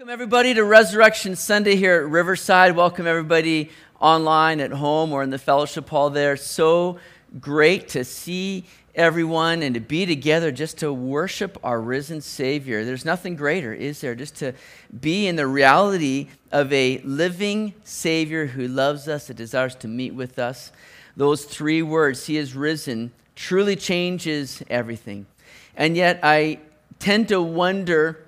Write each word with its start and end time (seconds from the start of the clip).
Welcome, 0.00 0.14
everybody, 0.14 0.54
to 0.54 0.64
Resurrection 0.64 1.36
Sunday 1.36 1.76
here 1.76 1.96
at 1.96 2.08
Riverside. 2.08 2.74
Welcome, 2.74 3.06
everybody 3.06 3.68
online, 4.00 4.58
at 4.60 4.70
home, 4.70 5.12
or 5.12 5.22
in 5.22 5.28
the 5.28 5.36
fellowship 5.36 5.90
hall 5.90 6.08
there. 6.08 6.38
So 6.38 6.98
great 7.38 7.88
to 7.88 8.02
see 8.02 8.64
everyone 8.94 9.62
and 9.62 9.74
to 9.74 9.80
be 9.80 10.06
together 10.06 10.52
just 10.52 10.78
to 10.78 10.90
worship 10.90 11.58
our 11.62 11.78
risen 11.78 12.22
Savior. 12.22 12.82
There's 12.82 13.04
nothing 13.04 13.36
greater, 13.36 13.74
is 13.74 14.00
there? 14.00 14.14
Just 14.14 14.36
to 14.36 14.54
be 15.02 15.26
in 15.26 15.36
the 15.36 15.46
reality 15.46 16.28
of 16.50 16.72
a 16.72 17.02
living 17.04 17.74
Savior 17.84 18.46
who 18.46 18.68
loves 18.68 19.06
us, 19.06 19.28
and 19.28 19.36
desires 19.36 19.74
to 19.74 19.86
meet 19.88 20.14
with 20.14 20.38
us. 20.38 20.72
Those 21.14 21.44
three 21.44 21.82
words, 21.82 22.24
He 22.24 22.38
is 22.38 22.54
risen, 22.54 23.12
truly 23.36 23.76
changes 23.76 24.62
everything. 24.70 25.26
And 25.76 25.94
yet, 25.94 26.20
I 26.22 26.60
tend 26.98 27.28
to 27.28 27.42
wonder 27.42 28.24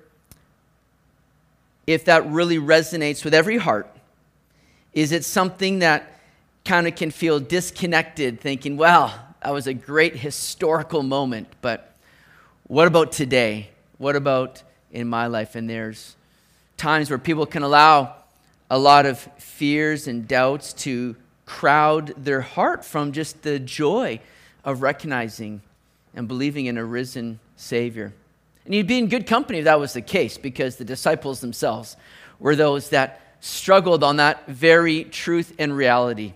if 1.85 2.05
that 2.05 2.25
really 2.27 2.57
resonates 2.57 3.23
with 3.23 3.33
every 3.33 3.57
heart. 3.57 3.89
Is 4.93 5.11
it 5.11 5.25
something 5.25 5.79
that 5.79 6.19
kind 6.65 6.87
of 6.87 6.95
can 6.95 7.11
feel 7.11 7.39
disconnected, 7.39 8.39
thinking, 8.39 8.77
well, 8.77 9.13
that 9.43 9.51
was 9.51 9.67
a 9.67 9.73
great 9.73 10.15
historical 10.15 11.03
moment, 11.03 11.47
but 11.61 11.93
what 12.67 12.87
about 12.87 13.11
today? 13.11 13.69
What 13.97 14.15
about 14.15 14.63
in 14.91 15.07
my 15.07 15.27
life? 15.27 15.55
And 15.55 15.69
there's 15.69 16.15
times 16.77 17.09
where 17.09 17.19
people 17.19 17.45
can 17.45 17.63
allow 17.63 18.15
a 18.69 18.79
lot 18.79 19.05
of 19.05 19.19
fears 19.37 20.07
and 20.07 20.27
doubts 20.27 20.73
to 20.73 21.15
crowd 21.45 22.13
their 22.17 22.41
heart 22.41 22.85
from 22.85 23.11
just 23.11 23.41
the 23.41 23.59
joy 23.59 24.19
of 24.63 24.81
recognizing 24.81 25.61
and 26.15 26.27
believing 26.27 26.67
in 26.67 26.77
a 26.77 26.85
risen 26.85 27.39
Savior. 27.57 28.13
And 28.65 28.73
you'd 28.73 28.87
be 28.87 28.97
in 28.97 29.07
good 29.07 29.27
company 29.27 29.59
if 29.59 29.65
that 29.65 29.79
was 29.79 29.93
the 29.93 30.01
case, 30.01 30.37
because 30.37 30.77
the 30.77 30.85
disciples 30.85 31.41
themselves 31.41 31.97
were 32.39 32.55
those 32.55 32.89
that 32.89 33.21
struggled 33.39 34.03
on 34.03 34.17
that 34.17 34.47
very 34.47 35.03
truth 35.03 35.53
and 35.59 35.75
reality. 35.75 36.33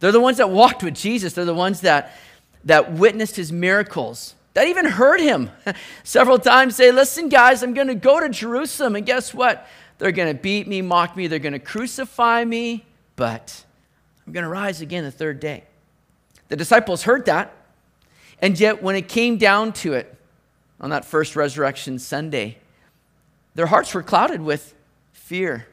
They're 0.00 0.12
the 0.12 0.20
ones 0.20 0.38
that 0.38 0.50
walked 0.50 0.82
with 0.82 0.94
Jesus, 0.94 1.34
they're 1.34 1.44
the 1.44 1.54
ones 1.54 1.82
that, 1.82 2.16
that 2.64 2.92
witnessed 2.92 3.36
his 3.36 3.52
miracles, 3.52 4.34
that 4.54 4.68
even 4.68 4.86
heard 4.86 5.20
him 5.20 5.50
several 6.04 6.38
times 6.38 6.76
say, 6.76 6.92
Listen, 6.92 7.28
guys, 7.28 7.62
I'm 7.62 7.74
going 7.74 7.88
to 7.88 7.94
go 7.94 8.20
to 8.20 8.28
Jerusalem, 8.28 8.96
and 8.96 9.04
guess 9.04 9.34
what? 9.34 9.66
They're 9.98 10.12
going 10.12 10.34
to 10.34 10.40
beat 10.40 10.66
me, 10.66 10.82
mock 10.82 11.16
me, 11.16 11.26
they're 11.26 11.38
going 11.38 11.52
to 11.52 11.58
crucify 11.58 12.44
me, 12.44 12.84
but 13.16 13.64
I'm 14.26 14.32
going 14.32 14.44
to 14.44 14.50
rise 14.50 14.80
again 14.80 15.04
the 15.04 15.10
third 15.10 15.40
day. 15.40 15.64
The 16.48 16.56
disciples 16.56 17.02
heard 17.02 17.26
that, 17.26 17.54
and 18.40 18.58
yet 18.58 18.82
when 18.82 18.96
it 18.96 19.08
came 19.08 19.36
down 19.36 19.72
to 19.74 19.92
it, 19.92 20.13
on 20.80 20.90
that 20.90 21.04
first 21.04 21.36
resurrection 21.36 21.98
Sunday, 21.98 22.58
their 23.54 23.66
hearts 23.66 23.94
were 23.94 24.02
clouded 24.02 24.40
with 24.40 24.74
fear 25.12 25.66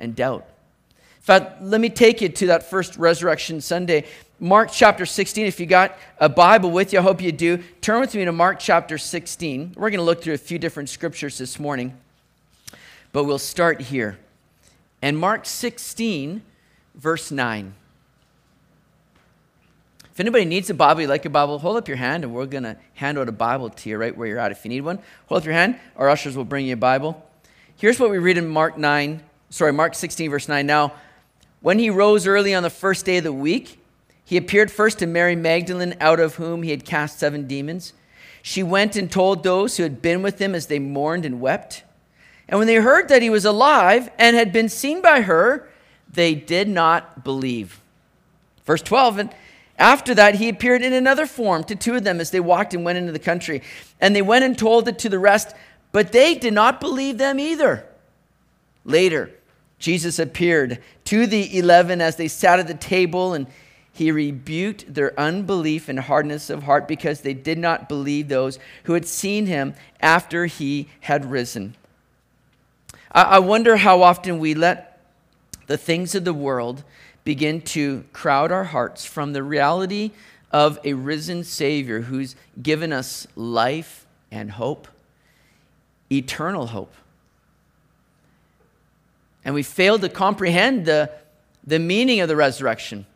and 0.00 0.16
doubt. 0.16 0.46
In 1.16 1.22
fact, 1.22 1.62
let 1.62 1.80
me 1.80 1.90
take 1.90 2.20
you 2.20 2.28
to 2.28 2.46
that 2.48 2.70
first 2.70 2.96
resurrection 2.96 3.60
Sunday. 3.60 4.04
Mark 4.38 4.70
chapter 4.72 5.04
16. 5.04 5.46
If 5.46 5.58
you 5.58 5.66
got 5.66 5.98
a 6.18 6.28
Bible 6.28 6.70
with 6.70 6.92
you, 6.92 7.00
I 7.00 7.02
hope 7.02 7.20
you 7.20 7.32
do. 7.32 7.58
Turn 7.80 8.00
with 8.00 8.14
me 8.14 8.24
to 8.24 8.32
Mark 8.32 8.58
chapter 8.60 8.96
16. 8.96 9.74
We're 9.76 9.90
going 9.90 9.98
to 9.98 10.04
look 10.04 10.22
through 10.22 10.34
a 10.34 10.38
few 10.38 10.58
different 10.58 10.88
scriptures 10.88 11.38
this 11.38 11.58
morning, 11.58 11.96
but 13.12 13.24
we'll 13.24 13.38
start 13.38 13.80
here. 13.80 14.18
And 15.02 15.18
Mark 15.18 15.46
16, 15.46 16.42
verse 16.94 17.30
9. 17.30 17.74
If 20.16 20.20
anybody 20.20 20.46
needs 20.46 20.70
a 20.70 20.74
Bible, 20.74 21.02
you 21.02 21.08
like 21.08 21.26
a 21.26 21.28
Bible, 21.28 21.58
hold 21.58 21.76
up 21.76 21.88
your 21.88 21.98
hand 21.98 22.24
and 22.24 22.32
we're 22.32 22.46
going 22.46 22.62
to 22.64 22.78
hand 22.94 23.18
out 23.18 23.28
a 23.28 23.32
Bible 23.32 23.68
to 23.68 23.90
you 23.90 23.98
right 23.98 24.16
where 24.16 24.26
you're 24.26 24.38
at. 24.38 24.50
If 24.50 24.64
you 24.64 24.70
need 24.70 24.80
one, 24.80 24.98
hold 25.26 25.42
up 25.42 25.44
your 25.44 25.52
hand. 25.52 25.78
Our 25.94 26.08
ushers 26.08 26.34
will 26.34 26.46
bring 26.46 26.64
you 26.64 26.72
a 26.72 26.78
Bible. 26.78 27.22
Here's 27.76 28.00
what 28.00 28.08
we 28.08 28.16
read 28.16 28.38
in 28.38 28.48
Mark 28.48 28.78
9, 28.78 29.22
sorry, 29.50 29.74
Mark 29.74 29.94
16, 29.94 30.30
verse 30.30 30.48
9. 30.48 30.64
Now, 30.64 30.94
when 31.60 31.78
he 31.78 31.90
rose 31.90 32.26
early 32.26 32.54
on 32.54 32.62
the 32.62 32.70
first 32.70 33.04
day 33.04 33.18
of 33.18 33.24
the 33.24 33.32
week, 33.32 33.78
he 34.24 34.38
appeared 34.38 34.70
first 34.70 35.00
to 35.00 35.06
Mary 35.06 35.36
Magdalene, 35.36 35.94
out 36.00 36.18
of 36.18 36.36
whom 36.36 36.62
he 36.62 36.70
had 36.70 36.86
cast 36.86 37.18
seven 37.18 37.46
demons. 37.46 37.92
She 38.40 38.62
went 38.62 38.96
and 38.96 39.12
told 39.12 39.42
those 39.42 39.76
who 39.76 39.82
had 39.82 40.00
been 40.00 40.22
with 40.22 40.38
him 40.38 40.54
as 40.54 40.68
they 40.68 40.78
mourned 40.78 41.26
and 41.26 41.42
wept. 41.42 41.82
And 42.48 42.58
when 42.58 42.68
they 42.68 42.76
heard 42.76 43.08
that 43.08 43.20
he 43.20 43.28
was 43.28 43.44
alive 43.44 44.08
and 44.16 44.34
had 44.34 44.50
been 44.50 44.70
seen 44.70 45.02
by 45.02 45.20
her, 45.20 45.68
they 46.10 46.34
did 46.34 46.70
not 46.70 47.22
believe. 47.22 47.82
Verse 48.64 48.80
12, 48.80 49.18
and 49.18 49.34
after 49.78 50.14
that, 50.14 50.36
he 50.36 50.48
appeared 50.48 50.82
in 50.82 50.92
another 50.92 51.26
form 51.26 51.64
to 51.64 51.76
two 51.76 51.94
of 51.94 52.04
them 52.04 52.20
as 52.20 52.30
they 52.30 52.40
walked 52.40 52.74
and 52.74 52.84
went 52.84 52.98
into 52.98 53.12
the 53.12 53.18
country. 53.18 53.62
And 54.00 54.16
they 54.16 54.22
went 54.22 54.44
and 54.44 54.58
told 54.58 54.88
it 54.88 54.98
to 55.00 55.08
the 55.08 55.18
rest, 55.18 55.54
but 55.92 56.12
they 56.12 56.34
did 56.34 56.54
not 56.54 56.80
believe 56.80 57.18
them 57.18 57.38
either. 57.38 57.86
Later, 58.84 59.30
Jesus 59.78 60.18
appeared 60.18 60.82
to 61.04 61.26
the 61.26 61.58
eleven 61.58 62.00
as 62.00 62.16
they 62.16 62.28
sat 62.28 62.58
at 62.58 62.66
the 62.66 62.74
table, 62.74 63.34
and 63.34 63.46
he 63.92 64.10
rebuked 64.10 64.92
their 64.92 65.18
unbelief 65.18 65.88
and 65.88 66.00
hardness 66.00 66.50
of 66.50 66.62
heart 66.62 66.86
because 66.88 67.20
they 67.20 67.34
did 67.34 67.58
not 67.58 67.88
believe 67.88 68.28
those 68.28 68.58
who 68.84 68.94
had 68.94 69.06
seen 69.06 69.46
him 69.46 69.74
after 70.00 70.46
he 70.46 70.88
had 71.00 71.30
risen. 71.30 71.74
I 73.12 73.38
wonder 73.38 73.78
how 73.78 74.02
often 74.02 74.38
we 74.38 74.54
let 74.54 75.00
the 75.66 75.78
things 75.78 76.14
of 76.14 76.24
the 76.24 76.34
world 76.34 76.84
begin 77.26 77.60
to 77.60 78.04
crowd 78.12 78.52
our 78.52 78.62
hearts 78.62 79.04
from 79.04 79.32
the 79.32 79.42
reality 79.42 80.12
of 80.52 80.78
a 80.84 80.92
risen 80.92 81.42
Savior 81.42 82.02
who's 82.02 82.36
given 82.62 82.92
us 82.92 83.26
life 83.34 84.06
and 84.30 84.52
hope, 84.52 84.86
eternal 86.10 86.68
hope. 86.68 86.94
And 89.44 89.56
we 89.56 89.64
fail 89.64 89.98
to 89.98 90.08
comprehend 90.08 90.86
the, 90.86 91.10
the 91.66 91.80
meaning 91.80 92.20
of 92.20 92.28
the 92.28 92.36
resurrection, 92.36 93.06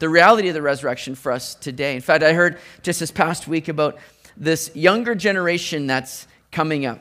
the 0.00 0.08
reality 0.08 0.48
of 0.48 0.54
the 0.54 0.62
resurrection 0.62 1.14
for 1.14 1.30
us 1.30 1.54
today. 1.54 1.94
In 1.94 2.02
fact, 2.02 2.24
I 2.24 2.32
heard 2.32 2.58
just 2.82 2.98
this 2.98 3.12
past 3.12 3.46
week 3.46 3.68
about 3.68 3.98
this 4.36 4.74
younger 4.74 5.14
generation 5.14 5.86
that's 5.86 6.26
coming 6.50 6.86
up 6.86 6.98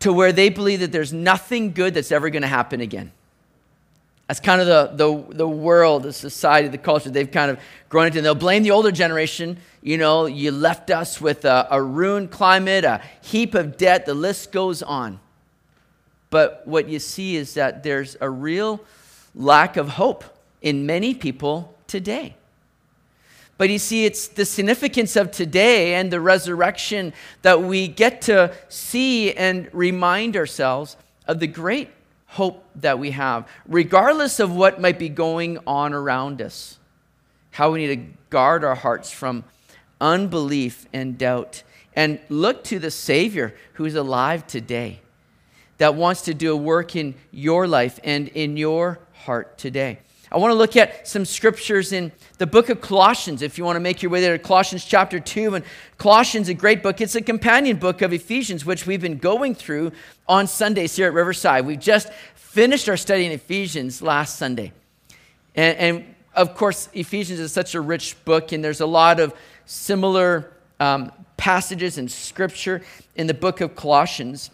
to 0.00 0.12
where 0.12 0.30
they 0.30 0.50
believe 0.50 0.80
that 0.80 0.92
there's 0.92 1.12
nothing 1.14 1.72
good 1.72 1.94
that's 1.94 2.12
ever 2.12 2.28
going 2.28 2.42
to 2.42 2.48
happen 2.48 2.82
again. 2.82 3.12
That's 4.28 4.40
kind 4.40 4.60
of 4.60 4.66
the, 4.66 5.06
the, 5.06 5.34
the 5.36 5.48
world, 5.48 6.02
the 6.02 6.12
society, 6.12 6.68
the 6.68 6.76
culture 6.76 7.08
they've 7.08 7.30
kind 7.30 7.50
of 7.50 7.58
grown 7.88 8.06
into. 8.06 8.18
And 8.18 8.26
they'll 8.26 8.34
blame 8.34 8.62
the 8.62 8.70
older 8.70 8.92
generation. 8.92 9.56
You 9.82 9.96
know, 9.96 10.26
you 10.26 10.52
left 10.52 10.90
us 10.90 11.18
with 11.18 11.46
a, 11.46 11.66
a 11.70 11.82
ruined 11.82 12.30
climate, 12.30 12.84
a 12.84 13.00
heap 13.22 13.54
of 13.54 13.78
debt, 13.78 14.04
the 14.04 14.12
list 14.12 14.52
goes 14.52 14.82
on. 14.82 15.18
But 16.28 16.62
what 16.66 16.90
you 16.90 16.98
see 16.98 17.36
is 17.36 17.54
that 17.54 17.82
there's 17.82 18.18
a 18.20 18.28
real 18.28 18.84
lack 19.34 19.78
of 19.78 19.88
hope 19.88 20.24
in 20.60 20.84
many 20.84 21.14
people 21.14 21.74
today. 21.86 22.36
But 23.56 23.70
you 23.70 23.78
see, 23.78 24.04
it's 24.04 24.28
the 24.28 24.44
significance 24.44 25.16
of 25.16 25.30
today 25.30 25.94
and 25.94 26.12
the 26.12 26.20
resurrection 26.20 27.14
that 27.42 27.62
we 27.62 27.88
get 27.88 28.20
to 28.22 28.54
see 28.68 29.32
and 29.32 29.70
remind 29.72 30.36
ourselves 30.36 30.96
of 31.26 31.40
the 31.40 31.46
great 31.46 31.88
hope 32.28 32.64
that 32.76 32.98
we 32.98 33.10
have, 33.12 33.48
regardless 33.66 34.38
of 34.38 34.54
what 34.54 34.80
might 34.80 34.98
be 34.98 35.08
going 35.08 35.58
on 35.66 35.92
around 35.92 36.40
us. 36.40 36.78
How 37.50 37.72
we 37.72 37.86
need 37.86 37.96
to 37.96 38.18
guard 38.30 38.64
our 38.64 38.74
hearts 38.74 39.10
from 39.10 39.44
unbelief 40.00 40.86
and 40.92 41.18
doubt 41.18 41.62
and 41.96 42.20
look 42.28 42.62
to 42.64 42.78
the 42.78 42.90
Savior 42.90 43.54
who's 43.74 43.94
alive 43.94 44.46
today 44.46 45.00
that 45.78 45.94
wants 45.94 46.22
to 46.22 46.34
do 46.34 46.52
a 46.52 46.56
work 46.56 46.94
in 46.94 47.14
your 47.32 47.66
life 47.66 47.98
and 48.04 48.28
in 48.28 48.56
your 48.56 49.00
heart 49.24 49.56
today. 49.58 49.98
I 50.30 50.36
want 50.36 50.50
to 50.50 50.56
look 50.56 50.76
at 50.76 51.08
some 51.08 51.24
scriptures 51.24 51.92
in 51.92 52.12
the 52.36 52.46
book 52.46 52.68
of 52.68 52.82
Colossians. 52.82 53.40
If 53.40 53.56
you 53.56 53.64
want 53.64 53.76
to 53.76 53.80
make 53.80 54.02
your 54.02 54.10
way 54.10 54.20
there 54.20 54.36
to 54.36 54.42
Colossians 54.42 54.84
chapter 54.84 55.18
2, 55.18 55.54
and 55.54 55.64
Colossians, 55.96 56.48
is 56.48 56.50
a 56.50 56.54
great 56.54 56.82
book. 56.82 57.00
It's 57.00 57.14
a 57.14 57.22
companion 57.22 57.78
book 57.78 58.02
of 58.02 58.12
Ephesians, 58.12 58.66
which 58.66 58.86
we've 58.86 59.00
been 59.00 59.16
going 59.16 59.54
through 59.54 59.92
on 60.28 60.46
Sundays 60.46 60.96
here 60.96 61.06
at 61.06 61.14
Riverside. 61.14 61.64
We've 61.64 61.80
just 61.80 62.12
finished 62.34 62.88
our 62.90 62.96
study 62.98 63.24
in 63.24 63.32
Ephesians 63.32 64.02
last 64.02 64.36
Sunday. 64.36 64.72
And, 65.54 65.78
and 65.78 66.14
of 66.34 66.54
course, 66.54 66.90
Ephesians 66.92 67.40
is 67.40 67.50
such 67.50 67.74
a 67.74 67.80
rich 67.80 68.22
book, 68.26 68.52
and 68.52 68.62
there's 68.62 68.82
a 68.82 68.86
lot 68.86 69.20
of 69.20 69.34
similar 69.64 70.52
um, 70.78 71.10
passages 71.38 71.96
and 71.96 72.10
scripture 72.10 72.82
in 73.16 73.26
the 73.26 73.34
book 73.34 73.62
of 73.62 73.74
Colossians. 73.74 74.50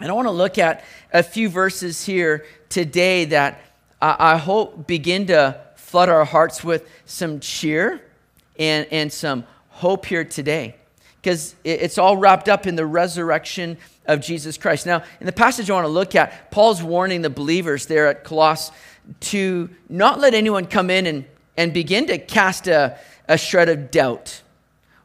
And 0.00 0.10
I 0.10 0.14
want 0.14 0.26
to 0.26 0.32
look 0.32 0.58
at 0.58 0.84
a 1.12 1.22
few 1.22 1.48
verses 1.48 2.04
here 2.04 2.46
today 2.68 3.26
that 3.26 3.60
I 4.00 4.36
hope, 4.36 4.86
begin 4.86 5.26
to 5.28 5.60
flood 5.76 6.08
our 6.08 6.24
hearts 6.24 6.62
with 6.62 6.88
some 7.06 7.40
cheer 7.40 8.02
and, 8.58 8.86
and 8.90 9.12
some 9.12 9.44
hope 9.68 10.06
here 10.06 10.24
today. 10.24 10.76
Because 11.22 11.54
it's 11.64 11.98
all 11.98 12.16
wrapped 12.16 12.48
up 12.48 12.66
in 12.66 12.76
the 12.76 12.86
resurrection 12.86 13.78
of 14.06 14.20
Jesus 14.20 14.58
Christ. 14.58 14.86
Now, 14.86 15.02
in 15.20 15.26
the 15.26 15.32
passage 15.32 15.70
I 15.70 15.74
want 15.74 15.86
to 15.86 15.90
look 15.90 16.14
at, 16.14 16.50
Paul's 16.50 16.82
warning 16.82 17.22
the 17.22 17.30
believers 17.30 17.86
there 17.86 18.06
at 18.06 18.22
Colossus 18.22 18.70
to 19.20 19.70
not 19.88 20.20
let 20.20 20.34
anyone 20.34 20.66
come 20.66 20.90
in 20.90 21.06
and, 21.06 21.24
and 21.56 21.72
begin 21.72 22.06
to 22.08 22.18
cast 22.18 22.68
a, 22.68 22.98
a 23.28 23.38
shred 23.38 23.68
of 23.68 23.90
doubt 23.90 24.42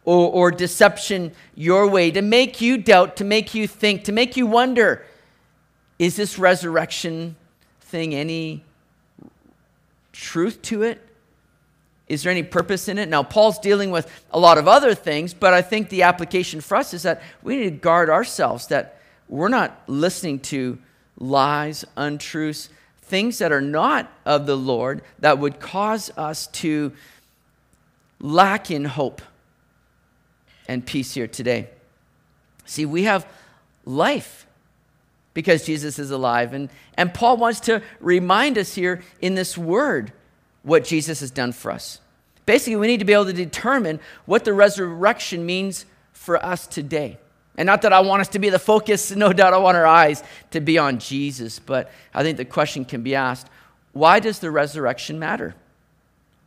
or, 0.03 0.31
or 0.31 0.51
deception 0.51 1.31
your 1.55 1.87
way, 1.87 2.11
to 2.11 2.21
make 2.21 2.61
you 2.61 2.77
doubt, 2.77 3.15
to 3.17 3.23
make 3.23 3.53
you 3.53 3.67
think, 3.67 4.03
to 4.05 4.11
make 4.11 4.35
you 4.35 4.45
wonder 4.47 5.05
is 5.99 6.15
this 6.15 6.39
resurrection 6.39 7.35
thing 7.81 8.15
any 8.15 8.63
truth 10.11 10.61
to 10.63 10.83
it? 10.83 11.01
Is 12.07 12.23
there 12.23 12.31
any 12.31 12.43
purpose 12.43 12.87
in 12.89 12.97
it? 12.97 13.07
Now, 13.07 13.23
Paul's 13.23 13.59
dealing 13.59 13.89
with 13.89 14.11
a 14.31 14.39
lot 14.39 14.57
of 14.57 14.67
other 14.67 14.93
things, 14.93 15.33
but 15.33 15.53
I 15.53 15.61
think 15.61 15.89
the 15.89 16.03
application 16.03 16.59
for 16.59 16.75
us 16.75 16.93
is 16.93 17.03
that 17.03 17.21
we 17.41 17.55
need 17.55 17.63
to 17.63 17.71
guard 17.71 18.09
ourselves 18.09 18.67
that 18.67 18.99
we're 19.29 19.47
not 19.47 19.81
listening 19.87 20.39
to 20.39 20.77
lies, 21.17 21.85
untruths, 21.95 22.69
things 23.01 23.37
that 23.37 23.51
are 23.51 23.61
not 23.61 24.11
of 24.25 24.45
the 24.45 24.57
Lord 24.57 25.01
that 25.19 25.39
would 25.39 25.59
cause 25.59 26.11
us 26.17 26.47
to 26.47 26.91
lack 28.19 28.69
in 28.69 28.85
hope 28.85 29.21
and 30.67 30.85
peace 30.85 31.13
here 31.13 31.27
today. 31.27 31.69
See, 32.65 32.85
we 32.85 33.03
have 33.03 33.25
life 33.85 34.45
because 35.33 35.65
Jesus 35.65 35.99
is 35.99 36.11
alive. 36.11 36.53
And, 36.53 36.69
and 36.95 37.13
Paul 37.13 37.37
wants 37.37 37.59
to 37.61 37.81
remind 37.99 38.57
us 38.57 38.75
here 38.75 39.01
in 39.21 39.35
this 39.35 39.57
word 39.57 40.11
what 40.63 40.83
Jesus 40.83 41.21
has 41.21 41.31
done 41.31 41.51
for 41.51 41.71
us. 41.71 41.99
Basically, 42.45 42.75
we 42.75 42.87
need 42.87 42.99
to 42.99 43.05
be 43.05 43.13
able 43.13 43.25
to 43.25 43.33
determine 43.33 43.99
what 44.25 44.45
the 44.45 44.53
resurrection 44.53 45.45
means 45.45 45.85
for 46.11 46.43
us 46.43 46.67
today. 46.67 47.17
And 47.57 47.65
not 47.65 47.81
that 47.83 47.93
I 47.93 47.99
want 47.99 48.21
us 48.21 48.27
to 48.29 48.39
be 48.39 48.49
the 48.49 48.59
focus, 48.59 49.11
no 49.15 49.33
doubt 49.33 49.53
I 49.53 49.57
want 49.57 49.77
our 49.77 49.85
eyes 49.85 50.23
to 50.51 50.59
be 50.59 50.77
on 50.77 50.99
Jesus, 50.99 51.59
but 51.59 51.91
I 52.13 52.23
think 52.23 52.37
the 52.37 52.45
question 52.45 52.85
can 52.85 53.03
be 53.03 53.15
asked 53.15 53.47
why 53.93 54.19
does 54.21 54.39
the 54.39 54.49
resurrection 54.49 55.19
matter? 55.19 55.53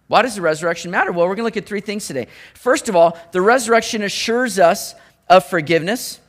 Why 0.08 0.22
does 0.22 0.34
the 0.34 0.42
resurrection 0.42 0.90
matter? 0.90 1.12
Well, 1.12 1.26
we're 1.26 1.34
going 1.34 1.42
to 1.42 1.44
look 1.44 1.56
at 1.56 1.66
three 1.66 1.81
things 1.81 2.06
today. 2.06 2.28
First 2.54 2.88
of 2.88 2.96
all, 2.96 3.19
the 3.32 3.40
resurrection 3.40 4.02
assures 4.02 4.58
us 4.58 4.94
of 5.28 5.44
forgiveness. 5.46 6.20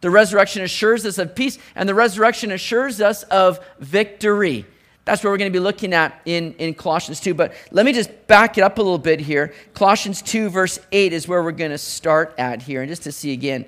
The 0.00 0.10
resurrection 0.10 0.62
assures 0.62 1.04
us 1.04 1.18
of 1.18 1.34
peace, 1.34 1.58
and 1.74 1.88
the 1.88 1.94
resurrection 1.94 2.52
assures 2.52 3.00
us 3.00 3.22
of 3.24 3.60
victory. 3.78 4.64
That's 5.04 5.24
what 5.24 5.30
we're 5.30 5.38
going 5.38 5.52
to 5.52 5.58
be 5.58 5.62
looking 5.62 5.92
at 5.92 6.20
in, 6.24 6.54
in 6.54 6.74
Colossians 6.74 7.20
2. 7.20 7.34
But 7.34 7.52
let 7.70 7.84
me 7.84 7.92
just 7.92 8.26
back 8.26 8.58
it 8.58 8.62
up 8.62 8.78
a 8.78 8.82
little 8.82 8.98
bit 8.98 9.20
here. 9.20 9.52
Colossians 9.74 10.22
2, 10.22 10.50
verse 10.50 10.78
8 10.92 11.12
is 11.12 11.26
where 11.26 11.42
we're 11.42 11.52
going 11.52 11.70
to 11.70 11.78
start 11.78 12.34
at 12.38 12.62
here. 12.62 12.82
And 12.82 12.88
just 12.88 13.02
to 13.02 13.12
see 13.12 13.32
again, 13.32 13.64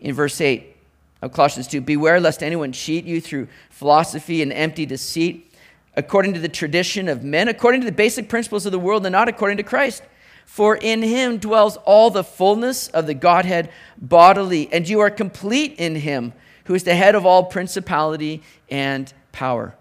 in 0.00 0.14
verse 0.14 0.40
8 0.40 0.74
of 1.22 1.32
Colossians 1.32 1.68
2 1.68 1.80
Beware 1.80 2.20
lest 2.20 2.42
anyone 2.42 2.72
cheat 2.72 3.04
you 3.04 3.20
through 3.20 3.48
philosophy 3.70 4.42
and 4.42 4.52
empty 4.52 4.84
deceit, 4.84 5.52
according 5.96 6.34
to 6.34 6.40
the 6.40 6.48
tradition 6.48 7.08
of 7.08 7.22
men, 7.22 7.48
according 7.48 7.80
to 7.80 7.84
the 7.84 7.92
basic 7.92 8.28
principles 8.28 8.66
of 8.66 8.72
the 8.72 8.78
world, 8.78 9.06
and 9.06 9.12
not 9.12 9.28
according 9.28 9.56
to 9.56 9.62
Christ. 9.62 10.02
For 10.44 10.76
in 10.76 11.02
him 11.02 11.38
dwells 11.38 11.76
all 11.78 12.10
the 12.10 12.24
fullness 12.24 12.88
of 12.88 13.06
the 13.06 13.14
Godhead 13.14 13.70
bodily, 13.98 14.68
and 14.72 14.88
you 14.88 15.00
are 15.00 15.10
complete 15.10 15.74
in 15.78 15.96
him, 15.96 16.34
who 16.64 16.74
is 16.74 16.84
the 16.84 16.94
head 16.94 17.14
of 17.14 17.24
all 17.24 17.44
principality 17.44 18.42
and 18.70 19.12
power. 19.32 19.74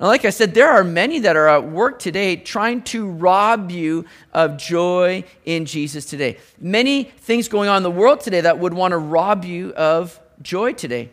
Now, 0.00 0.06
like 0.06 0.24
I 0.24 0.30
said, 0.30 0.54
there 0.54 0.70
are 0.70 0.82
many 0.82 1.18
that 1.20 1.36
are 1.36 1.46
at 1.46 1.68
work 1.68 1.98
today 1.98 2.36
trying 2.36 2.82
to 2.84 3.08
rob 3.08 3.70
you 3.70 4.06
of 4.32 4.56
joy 4.56 5.24
in 5.44 5.66
Jesus 5.66 6.06
today. 6.06 6.38
Many 6.58 7.04
things 7.04 7.48
going 7.48 7.68
on 7.68 7.76
in 7.76 7.82
the 7.82 7.90
world 7.90 8.20
today 8.20 8.40
that 8.40 8.58
would 8.58 8.72
want 8.72 8.92
to 8.92 8.98
rob 8.98 9.44
you 9.44 9.74
of 9.74 10.18
joy 10.40 10.72
today. 10.72 11.10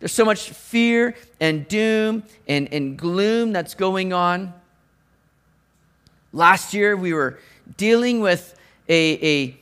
There's 0.00 0.12
so 0.12 0.24
much 0.24 0.50
fear 0.50 1.14
and 1.40 1.66
doom 1.68 2.24
and, 2.48 2.72
and 2.72 2.98
gloom 2.98 3.52
that's 3.52 3.74
going 3.74 4.12
on. 4.12 4.52
Last 6.36 6.74
year, 6.74 6.94
we 6.98 7.14
were 7.14 7.38
dealing 7.78 8.20
with 8.20 8.54
a, 8.90 9.26
a 9.26 9.56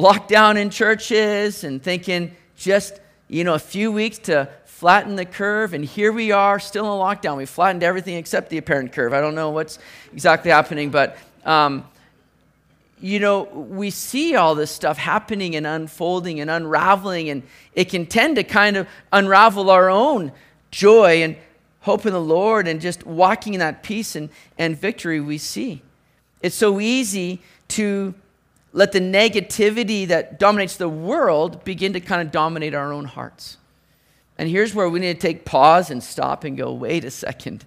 lockdown 0.00 0.56
in 0.56 0.70
churches 0.70 1.62
and 1.62 1.82
thinking 1.82 2.34
just, 2.56 3.00
you 3.28 3.44
know, 3.44 3.52
a 3.52 3.58
few 3.58 3.92
weeks 3.92 4.16
to 4.20 4.48
flatten 4.64 5.16
the 5.16 5.26
curve. 5.26 5.74
And 5.74 5.84
here 5.84 6.12
we 6.12 6.32
are, 6.32 6.58
still 6.58 6.86
in 6.86 6.98
lockdown. 6.98 7.36
We 7.36 7.44
flattened 7.44 7.82
everything 7.82 8.16
except 8.16 8.48
the 8.48 8.56
apparent 8.56 8.92
curve. 8.92 9.12
I 9.12 9.20
don't 9.20 9.34
know 9.34 9.50
what's 9.50 9.78
exactly 10.10 10.50
happening, 10.50 10.88
but, 10.88 11.18
um, 11.44 11.84
you 12.98 13.20
know, 13.20 13.42
we 13.42 13.90
see 13.90 14.36
all 14.36 14.54
this 14.54 14.70
stuff 14.70 14.96
happening 14.96 15.54
and 15.54 15.66
unfolding 15.66 16.40
and 16.40 16.48
unraveling, 16.48 17.28
and 17.28 17.42
it 17.74 17.90
can 17.90 18.06
tend 18.06 18.36
to 18.36 18.42
kind 18.42 18.78
of 18.78 18.88
unravel 19.12 19.68
our 19.68 19.90
own 19.90 20.32
joy 20.70 21.22
and 21.22 21.36
hope 21.82 22.06
in 22.06 22.14
the 22.14 22.18
Lord 22.18 22.66
and 22.66 22.80
just 22.80 23.04
walking 23.04 23.52
in 23.52 23.60
that 23.60 23.82
peace 23.82 24.16
and, 24.16 24.30
and 24.56 24.78
victory 24.78 25.20
we 25.20 25.36
see. 25.36 25.82
It's 26.42 26.56
so 26.56 26.80
easy 26.80 27.42
to 27.68 28.14
let 28.72 28.92
the 28.92 29.00
negativity 29.00 30.06
that 30.08 30.38
dominates 30.38 30.76
the 30.76 30.88
world 30.88 31.64
begin 31.64 31.92
to 31.94 32.00
kind 32.00 32.20
of 32.20 32.30
dominate 32.30 32.74
our 32.74 32.92
own 32.92 33.06
hearts. 33.06 33.56
And 34.38 34.48
here's 34.48 34.74
where 34.74 34.88
we 34.88 35.00
need 35.00 35.18
to 35.18 35.26
take 35.26 35.44
pause 35.44 35.90
and 35.90 36.02
stop 36.02 36.44
and 36.44 36.56
go, 36.56 36.72
wait 36.72 37.04
a 37.04 37.10
second. 37.10 37.64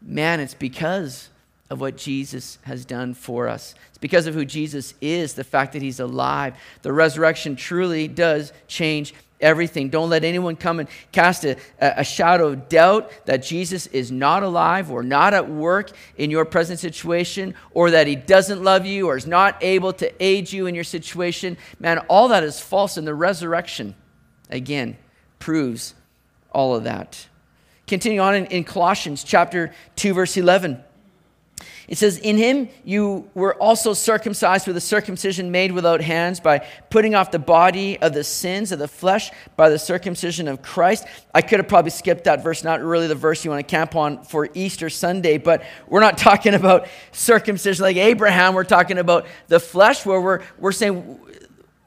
Man, 0.00 0.40
it's 0.40 0.54
because 0.54 1.28
of 1.74 1.80
what 1.80 1.96
Jesus 1.96 2.58
has 2.62 2.84
done 2.84 3.14
for 3.14 3.48
us. 3.48 3.74
It's 3.88 3.98
because 3.98 4.28
of 4.28 4.34
who 4.34 4.44
Jesus 4.44 4.94
is, 5.00 5.34
the 5.34 5.42
fact 5.42 5.72
that 5.72 5.82
he's 5.82 5.98
alive. 5.98 6.54
The 6.82 6.92
resurrection 6.92 7.56
truly 7.56 8.06
does 8.06 8.52
change 8.68 9.12
everything. 9.40 9.88
Don't 9.88 10.08
let 10.08 10.22
anyone 10.22 10.54
come 10.54 10.78
and 10.78 10.88
cast 11.10 11.44
a, 11.44 11.56
a 11.80 12.04
shadow 12.04 12.46
of 12.50 12.68
doubt 12.68 13.10
that 13.26 13.42
Jesus 13.42 13.88
is 13.88 14.12
not 14.12 14.44
alive 14.44 14.92
or 14.92 15.02
not 15.02 15.34
at 15.34 15.50
work 15.50 15.90
in 16.16 16.30
your 16.30 16.44
present 16.44 16.78
situation 16.78 17.56
or 17.72 17.90
that 17.90 18.06
he 18.06 18.14
doesn't 18.14 18.62
love 18.62 18.86
you 18.86 19.08
or 19.08 19.16
is 19.16 19.26
not 19.26 19.58
able 19.60 19.92
to 19.94 20.24
aid 20.24 20.52
you 20.52 20.66
in 20.66 20.76
your 20.76 20.84
situation. 20.84 21.56
Man, 21.80 21.98
all 22.08 22.28
that 22.28 22.44
is 22.44 22.60
false, 22.60 22.96
and 22.96 23.04
the 23.04 23.14
resurrection, 23.16 23.96
again, 24.48 24.96
proves 25.40 25.96
all 26.52 26.76
of 26.76 26.84
that. 26.84 27.26
Continue 27.88 28.20
on 28.20 28.36
in, 28.36 28.46
in 28.46 28.62
Colossians 28.62 29.24
chapter 29.24 29.74
2, 29.96 30.14
verse 30.14 30.36
11. 30.36 30.84
It 31.86 31.98
says, 31.98 32.18
In 32.18 32.36
him 32.36 32.68
you 32.84 33.28
were 33.34 33.54
also 33.54 33.92
circumcised 33.92 34.66
with 34.66 34.76
a 34.76 34.80
circumcision 34.80 35.50
made 35.50 35.72
without 35.72 36.00
hands 36.00 36.40
by 36.40 36.66
putting 36.90 37.14
off 37.14 37.30
the 37.30 37.38
body 37.38 37.98
of 38.00 38.14
the 38.14 38.24
sins 38.24 38.72
of 38.72 38.78
the 38.78 38.88
flesh 38.88 39.30
by 39.56 39.68
the 39.68 39.78
circumcision 39.78 40.48
of 40.48 40.62
Christ. 40.62 41.06
I 41.34 41.42
could 41.42 41.60
have 41.60 41.68
probably 41.68 41.90
skipped 41.90 42.24
that 42.24 42.42
verse, 42.42 42.64
not 42.64 42.80
really 42.80 43.06
the 43.06 43.14
verse 43.14 43.44
you 43.44 43.50
want 43.50 43.66
to 43.66 43.70
camp 43.70 43.94
on 43.96 44.24
for 44.24 44.48
Easter 44.54 44.88
Sunday, 44.88 45.38
but 45.38 45.62
we're 45.86 46.00
not 46.00 46.16
talking 46.24 46.54
about 46.54 46.88
circumcision 47.12 47.82
like 47.82 47.96
Abraham. 47.96 48.54
We're 48.54 48.64
talking 48.64 48.98
about 48.98 49.26
the 49.48 49.60
flesh 49.60 50.06
where 50.06 50.20
we're, 50.20 50.42
we're 50.58 50.72
saying 50.72 51.20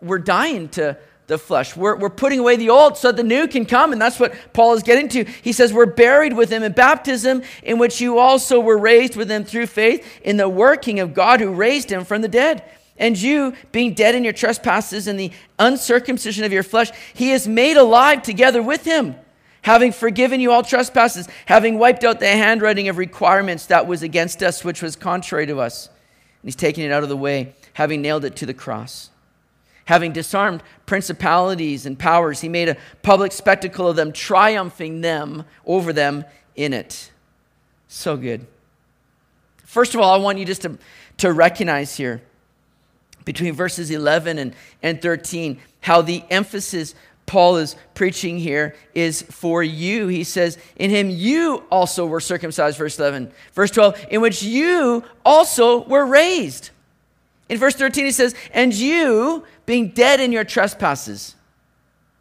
we're 0.01 0.19
dying 0.19 0.69
to 0.69 0.97
the 1.27 1.37
flesh. 1.37 1.75
We're, 1.75 1.97
we're 1.97 2.09
putting 2.09 2.39
away 2.39 2.55
the 2.55 2.69
old 2.69 2.97
so 2.97 3.11
the 3.11 3.21
new 3.21 3.47
can 3.47 3.65
come. 3.65 3.91
And 3.91 4.01
that's 4.01 4.19
what 4.19 4.33
Paul 4.53 4.73
is 4.73 4.83
getting 4.83 5.09
to. 5.09 5.25
He 5.25 5.51
says, 5.51 5.73
We're 5.73 5.85
buried 5.85 6.33
with 6.33 6.49
him 6.49 6.63
in 6.63 6.71
baptism, 6.71 7.43
in 7.63 7.77
which 7.77 8.01
you 8.01 8.17
also 8.17 8.59
were 8.59 8.77
raised 8.77 9.15
with 9.15 9.29
him 9.29 9.43
through 9.43 9.67
faith 9.67 10.07
in 10.21 10.37
the 10.37 10.49
working 10.49 10.99
of 10.99 11.13
God 11.13 11.41
who 11.41 11.53
raised 11.53 11.91
him 11.91 12.05
from 12.05 12.21
the 12.21 12.29
dead. 12.29 12.63
And 12.97 13.19
you, 13.19 13.53
being 13.71 13.93
dead 13.93 14.15
in 14.15 14.23
your 14.23 14.33
trespasses 14.33 15.07
and 15.07 15.19
the 15.19 15.31
uncircumcision 15.59 16.45
of 16.45 16.53
your 16.53 16.63
flesh, 16.63 16.89
he 17.13 17.31
is 17.31 17.47
made 17.47 17.77
alive 17.77 18.23
together 18.23 18.63
with 18.63 18.85
him, 18.85 19.15
having 19.61 19.91
forgiven 19.91 20.39
you 20.39 20.51
all 20.51 20.63
trespasses, 20.63 21.27
having 21.45 21.77
wiped 21.77 22.03
out 22.03 22.19
the 22.19 22.27
handwriting 22.27 22.87
of 22.87 22.97
requirements 22.97 23.67
that 23.67 23.85
was 23.85 24.01
against 24.01 24.41
us, 24.41 24.63
which 24.63 24.81
was 24.81 24.95
contrary 24.95 25.45
to 25.45 25.59
us. 25.59 25.87
And 25.87 26.47
he's 26.47 26.55
taken 26.55 26.83
it 26.83 26.91
out 26.91 27.03
of 27.03 27.09
the 27.09 27.17
way, 27.17 27.53
having 27.73 28.01
nailed 28.01 28.25
it 28.25 28.35
to 28.37 28.47
the 28.47 28.53
cross. 28.53 29.11
Having 29.87 30.11
disarmed 30.11 30.63
principalities 30.85 31.85
and 31.85 31.97
powers, 31.97 32.41
he 32.41 32.49
made 32.49 32.67
a 32.67 32.77
public 33.03 33.31
spectacle 33.31 33.87
of 33.87 33.95
them, 33.95 34.11
triumphing 34.11 34.99
them 34.99 35.45
over 35.65 35.93
them 35.93 36.25
in 36.55 36.73
it. 36.73 37.11
So 37.87 38.17
good. 38.17 38.45
First 39.63 39.95
of 39.95 40.01
all, 40.01 40.13
I 40.13 40.21
want 40.21 40.39
you 40.39 40.45
just 40.45 40.63
to, 40.63 40.77
to 41.17 41.31
recognize 41.31 41.95
here 41.95 42.21
between 43.23 43.53
verses 43.53 43.89
11 43.89 44.39
and, 44.39 44.53
and 44.83 45.01
13 45.01 45.57
how 45.79 46.01
the 46.01 46.21
emphasis 46.29 46.93
Paul 47.25 47.55
is 47.57 47.77
preaching 47.93 48.39
here 48.39 48.75
is 48.93 49.21
for 49.21 49.63
you. 49.63 50.07
He 50.07 50.25
says, 50.25 50.57
In 50.75 50.89
him 50.89 51.09
you 51.09 51.63
also 51.69 52.05
were 52.05 52.19
circumcised, 52.19 52.77
verse 52.77 52.99
11. 52.99 53.31
Verse 53.53 53.71
12, 53.71 54.07
in 54.09 54.19
which 54.19 54.43
you 54.43 55.03
also 55.25 55.85
were 55.85 56.05
raised. 56.05 56.71
In 57.49 57.57
verse 57.57 57.75
13, 57.75 58.05
he 58.05 58.11
says, 58.11 58.35
And 58.53 58.73
you, 58.73 59.45
being 59.65 59.89
dead 59.89 60.19
in 60.19 60.31
your 60.31 60.43
trespasses. 60.43 61.35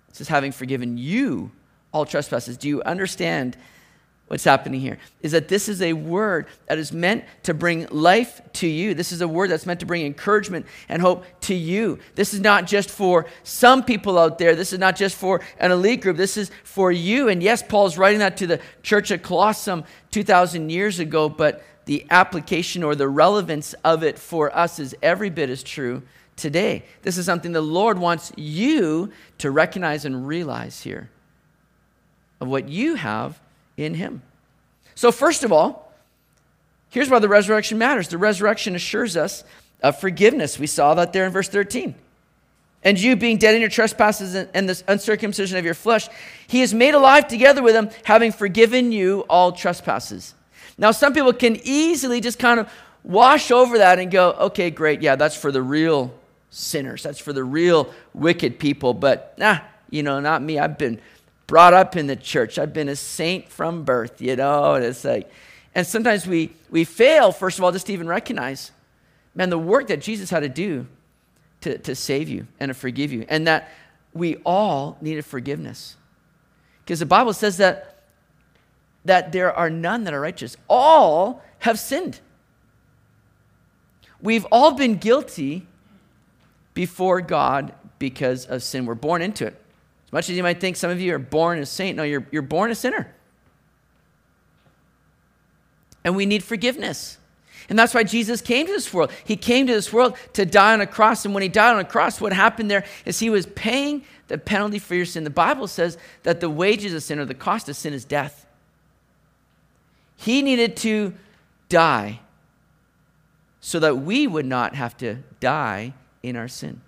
It 0.09 0.17
says, 0.17 0.29
having 0.29 0.53
forgiven 0.53 0.97
you 0.99 1.51
all 1.93 2.05
trespasses. 2.05 2.57
Do 2.57 2.69
you 2.69 2.83
understand 2.83 3.57
what's 4.29 4.45
happening 4.45 4.81
here? 4.81 4.99
Is 5.23 5.33
that 5.33 5.49
this 5.49 5.69
is 5.69 5.83
a 5.83 5.93
word 5.93 6.47
that 6.69 6.79
is 6.79 6.93
meant 6.93 7.25
to 7.45 7.55
bring 7.55 7.87
life 7.91 8.41
to 8.55 8.67
you. 8.67 8.95
This 8.95 9.13
is 9.13 9.21
a 9.21 9.29
word 9.29 9.51
that's 9.51 9.67
meant 9.67 9.81
to 9.81 9.87
bring 9.87 10.05
encouragement 10.05 10.67
and 10.89 11.03
hope 11.03 11.25
to 11.43 11.55
you. 11.55 11.99
This 12.15 12.35
is 12.35 12.41
not 12.41 12.67
just 12.67 12.91
for 12.91 13.27
some 13.43 13.83
people 13.83 14.19
out 14.19 14.39
there. 14.39 14.55
This 14.55 14.73
is 14.73 14.79
not 14.79 14.97
just 14.97 15.17
for 15.17 15.41
an 15.59 15.73
elite 15.73 16.03
group. 16.03 16.17
This 16.17 16.37
is 16.37 16.51
for 16.65 16.93
you. 16.93 17.29
And 17.29 17.43
yes, 17.43 17.63
Paul 17.63 17.87
is 17.87 17.99
writing 17.99 18.21
that 18.21 18.37
to 18.39 18.47
the 18.47 18.61
church 18.83 19.11
at 19.11 19.23
Colossae 19.23 19.83
2,000 20.11 20.71
years 20.71 20.99
ago, 20.99 21.29
but 21.29 21.63
the 21.87 22.07
application 22.11 22.83
or 22.83 22.95
the 22.95 23.09
relevance 23.09 23.75
of 23.85 24.03
it 24.03 24.19
for 24.19 24.55
us 24.57 24.79
is 24.79 24.95
every 25.03 25.31
bit 25.31 25.49
as 25.51 25.63
true 25.63 26.03
today. 26.37 26.85
This 27.03 27.17
is 27.17 27.27
something 27.27 27.53
the 27.53 27.61
Lord 27.61 27.99
wants 27.99 28.33
you 28.37 29.11
to 29.39 29.51
recognize 29.51 30.05
and 30.05 30.29
realize 30.29 30.83
here. 30.83 31.11
of 32.39 32.49
what 32.49 32.69
you 32.69 32.97
have 32.97 33.41
in 33.79 33.95
him. 33.95 34.21
So, 34.95 35.11
first 35.11 35.43
of 35.43 35.53
all, 35.53 35.91
here's 36.91 37.09
why 37.09 37.19
the 37.19 37.31
resurrection 37.31 37.79
matters 37.79 38.09
the 38.09 38.19
resurrection 38.19 38.75
assures 38.75 39.17
us 39.17 39.43
of 39.83 39.99
forgiveness. 39.99 40.59
We 40.59 40.67
saw 40.67 40.93
that 40.95 41.15
there 41.15 41.25
in 41.25 41.33
verse 41.33 41.49
13. 41.49 41.95
And 42.85 43.01
you, 43.01 43.17
being 43.17 43.39
dead 43.39 43.55
in 43.55 43.61
your 43.61 43.71
trespasses 43.71 44.35
and 44.35 44.69
the 44.69 44.83
uncircumcision 44.87 45.59
of 45.59 45.65
your 45.65 45.75
flesh, 45.75 46.09
he 46.47 46.63
is 46.63 46.73
made 46.73 46.95
alive 46.95 47.27
together 47.27 47.63
with 47.63 47.75
him, 47.75 47.91
having 48.05 48.31
forgiven 48.31 48.93
you 48.93 49.25
all 49.29 49.51
trespasses. 49.51 50.36
Now, 50.79 50.91
some 50.91 51.15
people 51.15 51.33
can 51.33 51.57
easily 51.65 52.21
just 52.21 52.39
kind 52.39 52.61
of 52.61 52.71
wash 53.03 53.51
over 53.51 53.79
that 53.79 53.99
and 53.99 54.11
go, 54.11 54.33
okay, 54.33 54.71
great, 54.71 55.01
yeah, 55.01 55.17
that's 55.17 55.37
for 55.37 55.51
the 55.51 55.63
real 55.63 56.13
sinners. 56.51 57.03
That's 57.03 57.19
for 57.19 57.33
the 57.33 57.45
real 57.45 57.93
wicked 58.15 58.59
people. 58.59 58.95
But, 58.95 59.35
nah, 59.39 59.61
you 59.91 60.03
know, 60.03 60.21
not 60.21 60.43
me. 60.43 60.59
I've 60.59 60.77
been 60.77 61.01
brought 61.47 61.75
up 61.75 61.97
in 61.97 62.07
the 62.07 62.17
church. 62.17 62.59
I've 62.59 62.73
been 62.73 62.89
a 62.89 62.97
saint 62.97 63.49
from 63.49 63.85
birth, 63.85 64.21
you 64.21 64.37
know, 64.37 64.75
and 64.75 64.85
it's 64.85 65.05
like, 65.05 65.31
and 65.75 65.87
sometimes 65.87 66.27
we, 66.27 66.53
we 66.71 66.85
fail, 66.85 67.33
first 67.33 67.59
of 67.59 67.65
all, 67.65 67.71
just 67.71 67.87
to 67.87 67.93
even 67.93 68.09
recognize, 68.09 68.73
man, 69.35 69.51
the 69.51 69.59
work 69.59 69.89
that 69.89 70.01
Jesus 70.01 70.31
had 70.31 70.41
to 70.41 70.49
do 70.49 70.87
to, 71.61 71.79
to 71.79 71.95
save 71.95 72.29
you 72.29 72.47
and 72.59 72.71
to 72.71 72.75
forgive 72.75 73.13
you, 73.13 73.27
and 73.29 73.47
that 73.47 73.71
we 74.13 74.37
all 74.37 74.97
needed 75.01 75.25
forgiveness. 75.25 75.97
Because 76.85 76.99
the 77.01 77.07
Bible 77.07 77.33
says 77.33 77.59
that, 77.59 77.96
that 79.07 79.33
there 79.33 79.53
are 79.53 79.71
none 79.71 80.05
that 80.05 80.15
are 80.15 80.21
righteous. 80.21 80.57
All 80.69 81.43
have 81.61 81.79
sinned. 81.79 82.21
We've 84.21 84.47
all 84.51 84.73
been 84.73 84.97
guilty 84.97 85.67
before 86.75 87.21
God 87.21 87.75
because 87.99 88.47
of 88.47 88.63
sin. 88.63 88.87
We're 88.87 88.95
born 88.95 89.23
into 89.23 89.47
it. 89.47 89.61
As 90.07 90.13
much 90.13 90.31
as 90.31 90.37
you 90.37 90.43
might 90.43 90.61
think 90.61 90.77
some 90.77 90.91
of 90.91 91.01
you 91.01 91.15
are 91.15 91.19
born 91.19 91.59
a 91.59 91.67
saint, 91.67 91.97
no, 91.97 92.03
you're, 92.03 92.27
you're 92.31 92.43
born 92.43 92.71
a 92.71 92.75
sinner. 92.75 93.13
And 96.05 96.15
we 96.15 96.27
need 96.27 96.43
forgiveness. 96.45 97.19
And 97.69 97.79
that's 97.79 97.95
why 97.95 98.05
Jesus 98.05 98.41
came 98.41 98.67
to 98.67 98.73
this 98.73 98.95
world. 98.95 99.11
He 99.25 99.37
came 99.37 99.67
to 99.67 99.73
this 99.73 99.93
world 99.93 100.17
to 100.35 100.47
die 100.47 100.73
on 100.73 100.81
a 100.81 100.87
cross. 100.87 101.25
And 101.25 101.35
when 101.35 101.43
he 101.43 101.49
died 101.49 101.75
on 101.75 101.81
a 101.81 101.85
cross, 101.85 102.21
what 102.21 102.33
happened 102.33 102.71
there 102.71 102.85
is 103.05 103.19
he 103.19 103.31
was 103.31 103.47
paying 103.47 104.05
the 104.29 104.39
penalty 104.39 104.79
for 104.79 104.95
your 104.95 105.05
sin. 105.05 105.25
The 105.25 105.31
Bible 105.31 105.67
says 105.67 105.99
that 106.23 106.41
the 106.41 106.51
wages 106.51 106.95
of 106.95 107.03
sin 107.03 107.19
or 107.19 107.25
the 107.25 107.35
cost 107.35 107.69
of 107.69 107.75
sin 107.75 107.93
is 107.93 108.05
death. 108.05 108.46
He 110.17 110.43
needed 110.43 110.77
to 110.79 111.15
die 111.69 112.21
so 113.61 113.79
that 113.81 113.99
we 113.99 114.27
would 114.27 114.47
not 114.47 114.75
have 114.75 114.97
to 114.99 115.17
die 115.41 115.95
in 116.23 116.37
our 116.37 116.49
sin. 116.49 116.81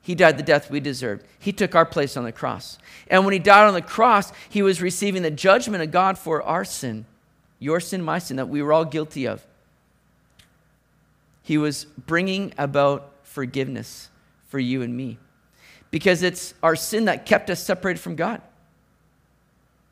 He 0.00 0.14
died 0.14 0.36
the 0.36 0.42
death 0.42 0.70
we 0.70 0.80
deserved. 0.80 1.24
He 1.38 1.52
took 1.52 1.74
our 1.74 1.86
place 1.86 2.16
on 2.16 2.24
the 2.24 2.32
cross. 2.32 2.78
And 3.08 3.24
when 3.24 3.32
he 3.32 3.38
died 3.38 3.66
on 3.66 3.74
the 3.74 3.80
cross, 3.80 4.32
he 4.50 4.62
was 4.62 4.82
receiving 4.82 5.22
the 5.22 5.30
judgment 5.30 5.82
of 5.82 5.90
God 5.90 6.18
for 6.18 6.42
our 6.42 6.64
sin, 6.64 7.06
your 7.58 7.80
sin, 7.80 8.02
my 8.02 8.18
sin, 8.18 8.36
that 8.36 8.48
we 8.48 8.62
were 8.62 8.72
all 8.72 8.84
guilty 8.84 9.26
of. 9.26 9.46
He 11.42 11.56
was 11.56 11.84
bringing 11.84 12.52
about 12.58 13.12
forgiveness 13.22 14.10
for 14.48 14.58
you 14.58 14.82
and 14.82 14.96
me 14.96 15.18
because 15.90 16.22
it's 16.22 16.54
our 16.62 16.76
sin 16.76 17.04
that 17.06 17.24
kept 17.24 17.50
us 17.50 17.62
separated 17.62 18.00
from 18.00 18.16
God. 18.16 18.42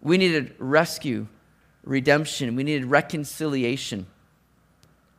We 0.00 0.18
needed 0.18 0.54
rescue, 0.58 1.26
redemption, 1.84 2.54
we 2.56 2.62
needed 2.64 2.86
reconciliation. 2.86 4.06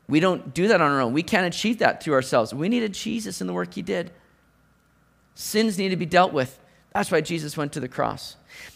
We 0.08 0.20
don't 0.20 0.54
do 0.54 0.68
that 0.68 0.82
on 0.82 0.92
our 0.92 1.02
own. 1.02 1.14
We 1.14 1.24
can't 1.24 1.46
achieve 1.46 1.80
that 1.80 2.04
through 2.04 2.14
ourselves. 2.14 2.54
We 2.54 2.70
needed 2.70 2.94
Jesus 2.94 3.42
and 3.42 3.50
the 3.50 3.54
work 3.54 3.74
he 3.74 3.82
did. 3.82 4.12
Sins 5.36 5.78
need 5.78 5.90
to 5.90 5.96
be 5.96 6.06
dealt 6.06 6.34
with. 6.34 6.60
That's 6.94 7.12
why 7.12 7.22
Jesus 7.22 7.58
went 7.58 7.74
to 7.74 7.80
the 7.80 7.88
cross. 7.88 8.36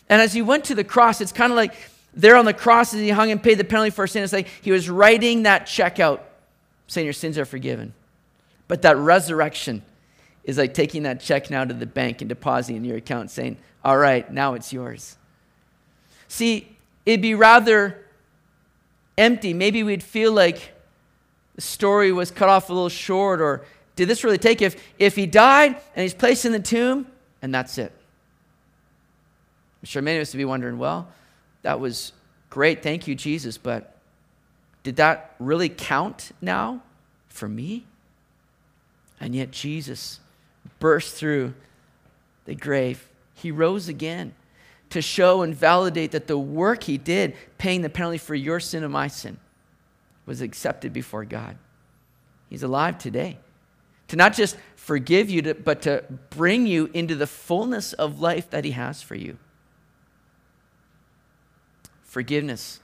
And 0.10 0.22
as 0.22 0.34
he 0.34 0.42
went 0.42 0.66
to 0.66 0.76
the 0.76 0.84
cross, 0.84 1.22
it's 1.22 1.32
kind 1.32 1.52
of 1.52 1.56
like 1.56 1.76
there 2.14 2.36
on 2.36 2.46
the 2.46 2.54
cross 2.54 2.94
as 2.94 3.00
he 3.00 3.10
hung 3.10 3.30
and 3.30 3.42
paid 3.42 3.56
the 3.56 3.64
penalty 3.64 3.92
for 3.92 4.08
sin. 4.08 4.24
It's 4.24 4.34
like 4.34 4.48
he 4.62 4.72
was 4.72 4.90
writing 4.90 5.44
that 5.44 5.68
check 5.68 6.00
out, 6.00 6.28
saying, 6.88 7.06
Your 7.06 7.14
sins 7.14 7.38
are 7.38 7.46
forgiven. 7.46 7.94
But 8.68 8.82
that 8.82 8.98
resurrection 8.98 9.84
is 10.44 10.58
like 10.58 10.74
taking 10.74 11.04
that 11.04 11.20
check 11.20 11.50
now 11.52 11.64
to 11.64 11.74
the 11.74 11.86
bank 11.86 12.22
and 12.22 12.30
depositing 12.30 12.78
in 12.78 12.86
your 12.86 12.98
account, 12.98 13.30
saying, 13.30 13.58
All 13.84 13.98
right, 13.98 14.32
now 14.32 14.56
it's 14.56 14.74
yours. 14.74 15.18
See, 16.28 16.77
it'd 17.08 17.22
be 17.22 17.34
rather 17.34 18.04
empty. 19.18 19.54
Maybe 19.54 19.82
we'd 19.82 20.04
feel 20.04 20.34
like 20.34 20.74
the 21.56 21.62
story 21.62 22.12
was 22.12 22.32
cut 22.32 22.50
off 22.50 22.70
a 22.70 22.74
little 22.74 22.90
short 22.90 23.40
or 23.40 23.66
did 23.96 24.10
this 24.10 24.26
really 24.26 24.38
take? 24.38 24.62
If, 24.62 24.76
if 25.00 25.16
he 25.16 25.26
died 25.26 25.78
and 25.96 26.04
he's 26.04 26.14
placed 26.14 26.46
in 26.46 26.52
the 26.52 26.60
tomb, 26.60 27.08
and 27.42 27.56
that's 27.56 27.78
it. 27.78 27.94
I'm 29.82 29.86
sure 29.86 30.02
many 30.02 30.18
of 30.18 30.24
us 30.24 30.34
would 30.34 30.38
be 30.38 30.46
wondering, 30.46 30.78
well, 30.78 31.08
that 31.62 31.80
was 31.80 32.12
great. 32.50 32.84
Thank 32.84 33.08
you, 33.08 33.16
Jesus. 33.16 33.58
But 33.58 33.96
did 34.84 34.98
that 34.98 35.34
really 35.40 35.70
count 35.70 36.32
now 36.42 36.84
for 37.30 37.48
me? 37.48 37.86
And 39.20 39.34
yet, 39.34 39.52
Jesus 39.52 40.20
burst 40.80 41.16
through 41.16 41.54
the 42.46 42.54
grave. 42.54 43.08
He 43.34 43.50
rose 43.50 43.88
again 43.88 44.34
to 44.98 45.02
show 45.02 45.44
and 45.44 45.54
validate 45.54 46.12
that 46.12 46.26
the 46.26 46.38
work 46.38 46.84
he 46.84 46.98
did, 46.98 47.36
paying 47.60 47.84
the 47.84 47.90
penalty 47.90 48.18
for 48.18 48.34
your 48.34 48.60
sin 48.60 48.84
and 48.84 48.92
my 48.92 49.08
sin, 49.08 49.38
was 50.26 50.42
accepted 50.42 50.92
before 50.92 51.24
God. 51.24 51.56
He's 52.50 52.64
alive 52.64 52.98
today 52.98 53.38
to 54.08 54.16
not 54.16 54.34
just 54.34 54.58
forgive 54.76 55.30
you, 55.30 55.54
but 55.54 55.84
to 55.84 56.04
bring 56.32 56.66
you 56.66 56.90
into 56.94 57.14
the 57.14 57.28
fullness 57.28 57.94
of 57.94 58.20
life 58.20 58.50
that 58.50 58.66
He 58.66 58.72
has 58.72 59.04
for 59.04 59.14
you. 59.14 59.38
Forgiveness. 62.02 62.80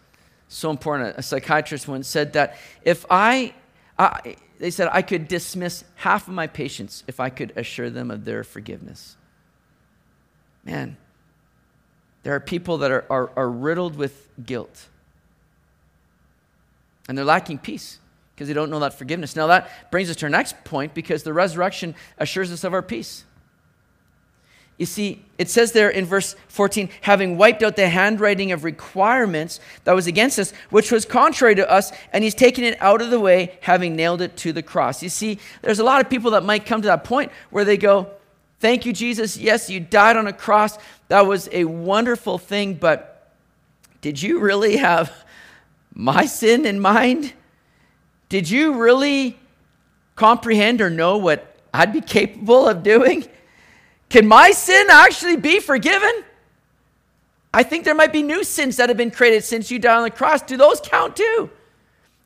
So 0.47 0.69
important. 0.69 1.17
A 1.17 1.23
psychiatrist 1.23 1.87
once 1.87 2.07
said 2.07 2.33
that 2.33 2.57
if 2.83 3.07
I, 3.09 3.55
I, 3.97 4.35
they 4.59 4.69
said, 4.69 4.89
I 4.91 5.01
could 5.01 5.27
dismiss 5.27 5.83
half 5.95 6.27
of 6.27 6.35
my 6.35 6.45
patients 6.45 7.03
if 7.07 7.19
I 7.19 7.29
could 7.29 7.53
assure 7.55 7.89
them 7.89 8.11
of 8.11 8.23
their 8.23 8.43
forgiveness. 8.43 9.17
Man, 10.63 10.97
there 12.23 12.33
are 12.33 12.39
people 12.39 12.79
that 12.79 12.91
are, 12.91 13.05
are, 13.09 13.31
are 13.35 13.49
riddled 13.49 13.95
with 13.95 14.27
guilt 14.43 14.87
and 17.07 17.17
they're 17.17 17.25
lacking 17.25 17.57
peace 17.57 17.99
because 18.33 18.47
they 18.47 18.53
don't 18.53 18.69
know 18.69 18.79
that 18.79 18.93
forgiveness. 18.93 19.35
Now, 19.35 19.47
that 19.47 19.91
brings 19.91 20.09
us 20.09 20.15
to 20.17 20.25
our 20.25 20.29
next 20.29 20.63
point 20.63 20.93
because 20.93 21.23
the 21.23 21.33
resurrection 21.33 21.95
assures 22.17 22.51
us 22.51 22.63
of 22.63 22.73
our 22.73 22.81
peace. 22.81 23.25
You 24.77 24.87
see, 24.87 25.23
it 25.37 25.49
says 25.49 25.71
there 25.71 25.89
in 25.89 26.05
verse 26.05 26.35
14, 26.47 26.89
having 27.01 27.37
wiped 27.37 27.61
out 27.61 27.75
the 27.75 27.87
handwriting 27.89 28.51
of 28.51 28.63
requirements 28.63 29.59
that 29.83 29.93
was 29.93 30.07
against 30.07 30.39
us, 30.39 30.51
which 30.71 30.91
was 30.91 31.05
contrary 31.05 31.53
to 31.55 31.69
us, 31.69 31.91
and 32.11 32.23
he's 32.23 32.33
taken 32.33 32.63
it 32.63 32.81
out 32.81 33.01
of 33.01 33.11
the 33.11 33.19
way, 33.19 33.57
having 33.61 33.95
nailed 33.95 34.21
it 34.21 34.35
to 34.37 34.51
the 34.51 34.63
cross. 34.63 35.03
You 35.03 35.09
see, 35.09 35.37
there's 35.61 35.79
a 35.79 35.83
lot 35.83 36.01
of 36.01 36.09
people 36.09 36.31
that 36.31 36.43
might 36.43 36.65
come 36.65 36.81
to 36.81 36.87
that 36.87 37.03
point 37.03 37.31
where 37.51 37.65
they 37.65 37.77
go, 37.77 38.09
Thank 38.63 38.85
you, 38.85 38.93
Jesus. 38.93 39.35
Yes, 39.35 39.69
you 39.69 39.81
died 39.81 40.15
on 40.15 40.25
a 40.25 40.31
cross. 40.31 40.77
That 41.13 41.27
was 41.27 41.47
a 41.51 41.65
wonderful 41.65 42.39
thing, 42.39 42.73
but 42.73 43.29
did 44.01 44.19
you 44.19 44.39
really 44.39 44.77
have 44.77 45.13
my 45.93 46.25
sin 46.25 46.65
in 46.65 46.79
mind? 46.79 47.33
Did 48.29 48.49
you 48.49 48.81
really 48.81 49.37
comprehend 50.15 50.81
or 50.81 50.89
know 50.89 51.17
what 51.17 51.55
I'd 51.71 51.93
be 51.93 52.01
capable 52.01 52.67
of 52.67 52.81
doing? 52.81 53.25
Can 54.09 54.27
my 54.27 54.53
sin 54.53 54.87
actually 54.89 55.35
be 55.35 55.59
forgiven? 55.59 56.23
I 57.53 57.61
think 57.61 57.85
there 57.85 57.93
might 57.93 58.11
be 58.11 58.23
new 58.23 58.43
sins 58.43 58.77
that 58.77 58.89
have 58.89 58.97
been 58.97 59.11
created 59.11 59.43
since 59.43 59.69
you 59.69 59.77
died 59.77 59.97
on 59.97 60.03
the 60.05 60.09
cross. 60.09 60.41
Do 60.41 60.57
those 60.57 60.81
count 60.81 61.15
too? 61.15 61.51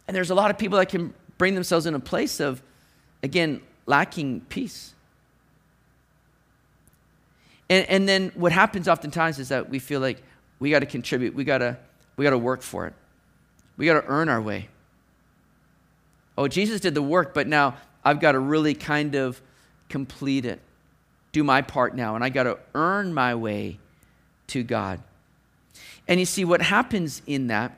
And 0.07 0.15
there's 0.15 0.29
a 0.29 0.35
lot 0.35 0.49
of 0.49 0.57
people 0.57 0.77
that 0.77 0.87
can 0.87 1.13
bring 1.37 1.55
themselves 1.55 1.87
in 1.87 1.93
a 1.93 1.99
place 1.99 2.39
of, 2.39 2.63
again, 3.21 3.59
lacking 3.85 4.45
peace. 4.47 4.93
And, 7.69 7.87
and 7.89 8.07
then 8.07 8.31
what 8.35 8.51
happens 8.51 8.87
oftentimes 8.87 9.39
is 9.39 9.49
that 9.49 9.69
we 9.69 9.79
feel 9.79 9.99
like 9.99 10.21
we 10.59 10.69
got 10.71 10.79
to 10.79 10.85
contribute, 10.85 11.35
we 11.35 11.43
got 11.43 11.59
to 11.59 11.77
we 12.15 12.23
got 12.23 12.31
to 12.31 12.37
work 12.37 12.61
for 12.63 12.87
it, 12.87 12.93
we 13.77 13.85
got 13.85 14.01
to 14.01 14.07
earn 14.07 14.27
our 14.29 14.41
way. 14.41 14.69
Oh, 16.37 16.47
Jesus 16.47 16.81
did 16.81 16.93
the 16.93 17.01
work, 17.01 17.33
but 17.33 17.47
now 17.47 17.75
I've 18.03 18.19
got 18.19 18.33
to 18.33 18.39
really 18.39 18.73
kind 18.73 19.15
of 19.15 19.41
complete 19.89 20.45
it, 20.45 20.59
do 21.31 21.43
my 21.43 21.61
part 21.61 21.95
now, 21.95 22.15
and 22.15 22.23
I 22.23 22.29
got 22.29 22.43
to 22.43 22.57
earn 22.73 23.13
my 23.13 23.35
way 23.35 23.79
to 24.47 24.63
God. 24.63 25.01
And 26.07 26.19
you 26.19 26.25
see, 26.25 26.45
what 26.45 26.61
happens 26.61 27.21
in 27.27 27.47
that 27.47 27.77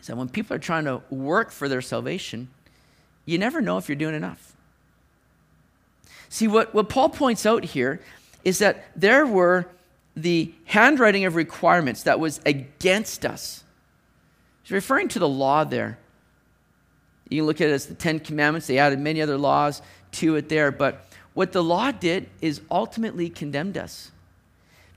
is 0.00 0.08
that 0.08 0.16
when 0.16 0.28
people 0.28 0.54
are 0.56 0.60
trying 0.60 0.84
to 0.84 1.02
work 1.10 1.50
for 1.50 1.68
their 1.68 1.80
salvation, 1.80 2.48
you 3.24 3.38
never 3.38 3.60
know 3.60 3.78
if 3.78 3.88
you're 3.88 3.96
doing 3.96 4.14
enough. 4.14 4.54
See, 6.28 6.46
what, 6.46 6.74
what 6.74 6.88
Paul 6.88 7.08
points 7.08 7.46
out 7.46 7.64
here 7.64 8.00
is 8.44 8.58
that 8.58 8.84
there 8.96 9.26
were 9.26 9.66
the 10.16 10.52
handwriting 10.64 11.24
of 11.24 11.34
requirements 11.34 12.02
that 12.04 12.18
was 12.18 12.40
against 12.44 13.24
us. 13.24 13.64
He's 14.62 14.72
referring 14.72 15.08
to 15.08 15.18
the 15.18 15.28
law 15.28 15.64
there. 15.64 15.98
You 17.28 17.42
can 17.42 17.46
look 17.46 17.60
at 17.60 17.68
it 17.68 17.72
as 17.72 17.86
the 17.86 17.94
Ten 17.94 18.18
Commandments. 18.18 18.66
They 18.66 18.78
added 18.78 18.98
many 18.98 19.22
other 19.22 19.38
laws 19.38 19.82
to 20.12 20.36
it 20.36 20.48
there. 20.48 20.70
But 20.72 21.06
what 21.34 21.52
the 21.52 21.62
law 21.62 21.92
did 21.92 22.28
is 22.40 22.60
ultimately 22.70 23.30
condemned 23.30 23.76
us. 23.76 24.10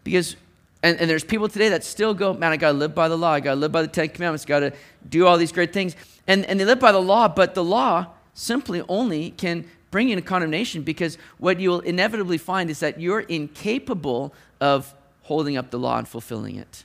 Because 0.03 0.35
And, 0.81 0.99
and 0.99 1.09
there's 1.09 1.23
people 1.23 1.47
today 1.47 1.69
that 1.69 1.83
still 1.83 2.13
go, 2.13 2.33
man, 2.33 2.51
I 2.51 2.57
got 2.57 2.73
to 2.73 2.77
live 2.77 2.93
by 2.93 3.07
the 3.07 3.17
law. 3.17 3.31
I 3.31 3.39
got 3.39 3.51
to 3.51 3.59
live 3.59 3.71
by 3.71 3.83
the 3.83 3.87
Ten 3.87 4.09
Commandments. 4.09 4.43
got 4.45 4.59
to 4.59 4.73
do 5.07 5.25
all 5.25 5.37
these 5.37 5.53
great 5.53 5.71
things. 5.71 5.95
And, 6.27 6.45
and 6.45 6.59
they 6.59 6.65
live 6.65 6.79
by 6.79 6.91
the 6.91 7.01
law, 7.01 7.27
but 7.27 7.53
the 7.55 7.63
law 7.63 8.07
simply 8.33 8.81
only 8.89 9.31
can 9.31 9.65
bring 9.93 10.07
you 10.07 10.13
into 10.13 10.27
condemnation 10.27 10.81
because 10.81 11.19
what 11.37 11.59
you'll 11.59 11.79
inevitably 11.81 12.39
find 12.39 12.71
is 12.71 12.79
that 12.79 12.99
you're 12.99 13.19
incapable 13.19 14.33
of 14.59 14.91
holding 15.21 15.55
up 15.55 15.69
the 15.69 15.77
law 15.77 15.99
and 15.99 16.07
fulfilling 16.07 16.55
it. 16.55 16.83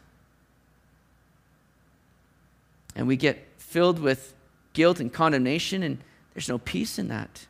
And 2.94 3.08
we 3.08 3.16
get 3.16 3.48
filled 3.56 3.98
with 3.98 4.34
guilt 4.74 5.00
and 5.00 5.10
condemnation, 5.10 5.82
and 5.82 5.96
there's 6.34 6.50
no 6.50 6.58
peace 6.58 6.98
in 6.98 7.08
that. 7.08 7.46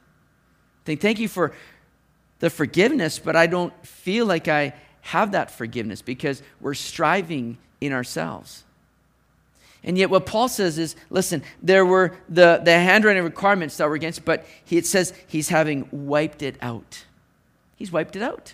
Think, 0.85 1.01
thank 1.01 1.19
you 1.19 1.27
for 1.27 1.53
the 2.39 2.51
forgiveness, 2.51 3.19
but 3.19 3.35
I 3.35 3.49
don't 3.49 3.75
feel 3.85 4.27
like 4.27 4.47
I 4.47 4.75
have 5.01 5.33
that 5.33 5.51
forgiveness 5.51 6.03
because 6.03 6.41
we're 6.61 6.75
striving 6.75 7.59
in 7.81 7.93
ourselves. 7.93 8.63
And 9.89 9.97
yet, 9.97 10.11
what 10.11 10.27
Paul 10.27 10.49
says 10.49 10.77
is 10.77 10.95
listen, 11.09 11.43
there 11.63 11.87
were 11.87 12.15
the, 12.29 12.61
the 12.63 12.73
handwriting 12.73 13.25
requirements 13.25 13.79
that 13.79 13.89
were 13.89 13.95
against, 13.95 14.23
but 14.23 14.45
he, 14.63 14.77
it 14.77 14.85
says 14.85 15.15
he's 15.27 15.49
having 15.49 15.89
wiped 15.91 16.43
it 16.43 16.57
out. 16.61 17.07
He's 17.75 17.91
wiped 17.91 18.15
it 18.15 18.21
out. 18.21 18.53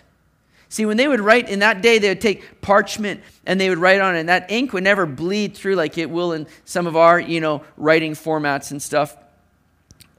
See, 0.69 0.85
when 0.85 0.95
they 0.95 1.09
would 1.09 1.19
write 1.19 1.49
in 1.49 1.59
that 1.59 1.81
day, 1.81 1.99
they 1.99 2.07
would 2.07 2.21
take 2.21 2.61
parchment 2.61 3.21
and 3.45 3.59
they 3.59 3.67
would 3.67 3.79
write 3.79 3.99
on 3.99 4.15
it, 4.15 4.21
and 4.21 4.29
that 4.29 4.49
ink 4.49 4.71
would 4.71 4.85
never 4.85 5.05
bleed 5.05 5.57
through 5.57 5.75
like 5.75 5.97
it 5.97 6.09
will 6.09 6.31
in 6.31 6.47
some 6.63 6.87
of 6.87 6.95
our, 6.95 7.19
you 7.19 7.41
know, 7.41 7.65
writing 7.75 8.13
formats 8.13 8.71
and 8.71 8.81
stuff. 8.81 9.17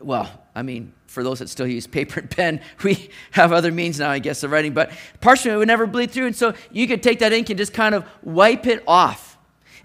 Well, 0.00 0.30
I 0.54 0.60
mean, 0.60 0.92
for 1.06 1.24
those 1.24 1.38
that 1.38 1.48
still 1.48 1.66
use 1.66 1.86
paper 1.86 2.20
and 2.20 2.30
pen, 2.30 2.60
we 2.84 3.08
have 3.30 3.54
other 3.54 3.72
means 3.72 3.98
now, 3.98 4.10
I 4.10 4.18
guess, 4.18 4.42
of 4.42 4.50
writing. 4.50 4.74
But 4.74 4.90
parchment 5.22 5.56
would 5.56 5.68
never 5.68 5.86
bleed 5.86 6.10
through, 6.10 6.26
and 6.26 6.36
so 6.36 6.52
you 6.70 6.86
could 6.86 7.02
take 7.02 7.20
that 7.20 7.32
ink 7.32 7.48
and 7.48 7.56
just 7.56 7.72
kind 7.72 7.94
of 7.94 8.04
wipe 8.22 8.66
it 8.66 8.84
off. 8.86 9.25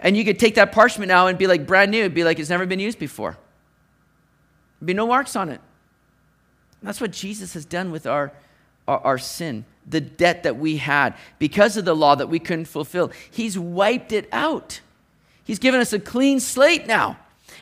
And 0.02 0.18
you 0.18 0.26
could 0.26 0.40
take 0.40 0.56
that 0.56 0.72
parchment 0.72 1.10
now 1.10 1.28
and 1.28 1.38
be 1.38 1.48
like 1.48 1.66
brand 1.66 1.92
new. 1.92 2.00
It'd 2.00 2.14
be 2.14 2.24
like 2.24 2.40
it's 2.40 2.50
never 2.50 2.66
been 2.66 2.80
used 2.80 3.00
before. 3.00 3.38
There'd 4.80 4.88
be 4.88 4.94
no 4.94 5.08
marks 5.08 5.36
on 5.36 5.50
it. 5.50 5.62
That's 6.82 7.00
what 7.00 7.12
Jesus 7.12 7.54
has 7.54 7.64
done 7.64 7.92
with 7.92 8.08
our, 8.08 8.34
our, 8.88 9.00
our 9.00 9.18
sin 9.18 9.66
the 9.88 10.02
debt 10.02 10.44
that 10.44 10.58
we 10.58 10.78
had 10.78 11.16
because 11.40 11.78
of 11.78 11.86
the 11.86 11.96
law 11.96 12.16
that 12.16 12.28
we 12.28 12.40
couldn't 12.40 12.66
fulfill. 12.66 13.12
He's 13.30 13.58
wiped 13.58 14.12
it 14.12 14.28
out. 14.32 14.82
He's 15.44 15.60
given 15.60 15.80
us 15.80 15.94
a 15.94 16.00
clean 16.00 16.40
slate 16.40 16.88
now. 16.88 17.18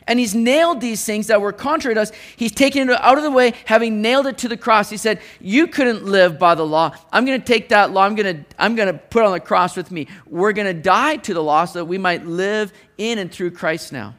And 0.06 0.18
he's 0.18 0.34
nailed 0.34 0.80
these 0.80 1.04
things 1.04 1.28
that 1.28 1.40
were 1.40 1.52
contrary 1.52 1.94
to 1.94 2.02
us. 2.02 2.12
He's 2.36 2.52
taken 2.52 2.88
it 2.88 3.00
out 3.00 3.16
of 3.16 3.24
the 3.24 3.30
way, 3.30 3.54
having 3.64 4.02
nailed 4.02 4.26
it 4.26 4.38
to 4.38 4.48
the 4.48 4.56
cross. 4.56 4.90
He 4.90 4.96
said, 4.96 5.20
You 5.40 5.66
couldn't 5.66 6.04
live 6.04 6.38
by 6.38 6.54
the 6.54 6.66
law. 6.66 6.94
I'm 7.12 7.24
going 7.24 7.40
to 7.40 7.46
take 7.46 7.68
that 7.70 7.90
law. 7.90 8.04
I'm 8.04 8.14
going 8.14 8.36
to, 8.36 8.44
I'm 8.58 8.74
going 8.74 8.92
to 8.92 8.98
put 8.98 9.24
on 9.24 9.32
the 9.32 9.40
cross 9.40 9.76
with 9.76 9.90
me. 9.90 10.08
We're 10.26 10.52
going 10.52 10.74
to 10.74 10.82
die 10.82 11.16
to 11.16 11.34
the 11.34 11.42
law 11.42 11.64
so 11.64 11.80
that 11.80 11.84
we 11.84 11.98
might 11.98 12.26
live 12.26 12.72
in 12.98 13.18
and 13.18 13.30
through 13.30 13.52
Christ 13.52 13.92
now. 13.92 14.14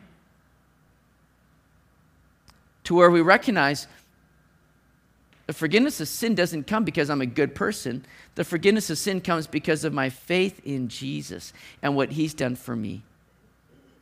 To 2.85 2.95
where 2.95 3.11
we 3.11 3.21
recognize 3.21 3.87
the 5.51 5.53
forgiveness 5.53 5.99
of 5.99 6.07
sin 6.07 6.33
doesn't 6.33 6.65
come 6.65 6.85
because 6.85 7.09
I'm 7.09 7.19
a 7.19 7.25
good 7.25 7.53
person. 7.55 8.05
The 8.35 8.45
forgiveness 8.45 8.89
of 8.89 8.97
sin 8.97 9.19
comes 9.19 9.47
because 9.47 9.83
of 9.83 9.93
my 9.93 10.09
faith 10.09 10.61
in 10.65 10.87
Jesus 10.87 11.51
and 11.81 11.93
what 11.93 12.11
he's 12.11 12.33
done 12.33 12.55
for 12.55 12.73
me. 12.73 13.03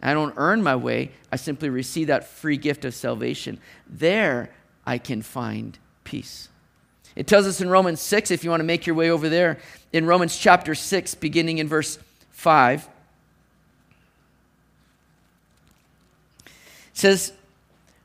I 0.02 0.14
don't 0.14 0.34
earn 0.38 0.64
my 0.64 0.76
way, 0.76 1.12
I 1.32 1.36
simply 1.36 1.70
receive 1.70 2.08
that 2.08 2.28
free 2.28 2.58
gift 2.58 2.86
of 2.86 2.94
salvation. 2.94 3.60
There 3.88 4.50
I 4.86 4.98
can 4.98 5.22
find 5.22 5.78
peace. 6.04 6.50
It 7.16 7.28
tells 7.28 7.46
us 7.46 7.60
in 7.60 7.70
Romans 7.70 8.00
6, 8.00 8.32
if 8.32 8.44
you 8.44 8.50
want 8.50 8.62
to 8.62 8.66
make 8.66 8.88
your 8.88 8.96
way 8.96 9.10
over 9.10 9.28
there, 9.28 9.60
in 9.92 10.06
Romans 10.06 10.38
chapter 10.38 10.74
6, 10.74 11.16
beginning 11.16 11.58
in 11.58 11.68
verse 11.68 12.00
5. 12.32 12.88
It 16.46 16.52
says, 16.94 17.34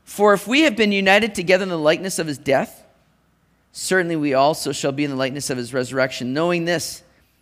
For 0.03 0.33
if 0.33 0.47
we 0.47 0.61
have 0.61 0.75
been 0.75 0.91
united 0.91 1.33
together 1.33 1.63
in 1.63 1.69
the 1.69 1.77
likeness 1.77 2.19
of 2.19 2.27
his 2.27 2.37
death, 2.37 2.83
certainly 3.71 4.17
we 4.17 4.33
also 4.33 4.73
shall 4.73 4.91
be 4.91 5.05
in 5.05 5.11
the 5.11 5.15
likeness 5.15 5.49
of 5.49 5.57
his 5.57 5.73
resurrection, 5.73 6.33
knowing 6.33 6.65
this, 6.65 7.01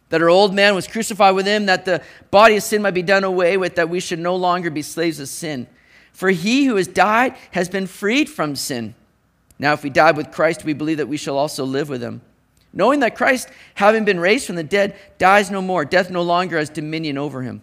that 0.10 0.22
our 0.22 0.30
old 0.30 0.54
man 0.54 0.76
was 0.76 0.88
crucified 0.88 1.36
with 1.36 1.46
him, 1.46 1.66
that 1.66 1.86
the 1.86 2.04
body 2.32 2.58
of 2.58 2.63
sin 2.63 2.82
might 2.82 2.92
be 2.92 3.02
done 3.02 3.24
away 3.24 3.58
with, 3.58 3.76
that 3.76 3.89
we 3.89 4.00
should 4.00 4.20
no 4.20 4.36
longer 4.36 4.70
be 4.70 4.82
slaves 4.82 5.20
of 5.20 5.28
sin. 5.28 5.68
For 6.12 6.30
he 6.30 6.66
who 6.66 6.76
has 6.76 6.88
died 6.88 7.36
has 7.52 7.70
been 7.70 7.88
freed 7.88 8.30
from 8.30 8.56
sin. 8.56 8.96
Now, 9.58 9.74
if 9.74 9.84
we 9.84 9.89
died 9.89 10.18
with 10.18 10.32
Christ, 10.32 10.63
we 10.63 10.74
believe 10.74 10.98
that 10.98 11.08
we 11.08 11.18
shall 11.18 11.38
also 11.38 11.66
live 11.66 11.89
with 11.89 12.02
him. 12.02 12.22
Knowing 12.72 13.00
that 13.02 13.16
Christ, 13.16 13.50
having 13.76 14.06
been 14.06 14.20
raised 14.20 14.48
from 14.48 14.56
the 14.56 14.63
dead, 14.63 14.96
dies 15.18 15.52
no 15.52 15.62
more, 15.62 15.86
death 15.86 16.10
no 16.10 16.22
longer 16.22 16.58
has 16.58 16.70
dominion 16.70 17.18
over 17.18 17.42
him. 17.42 17.62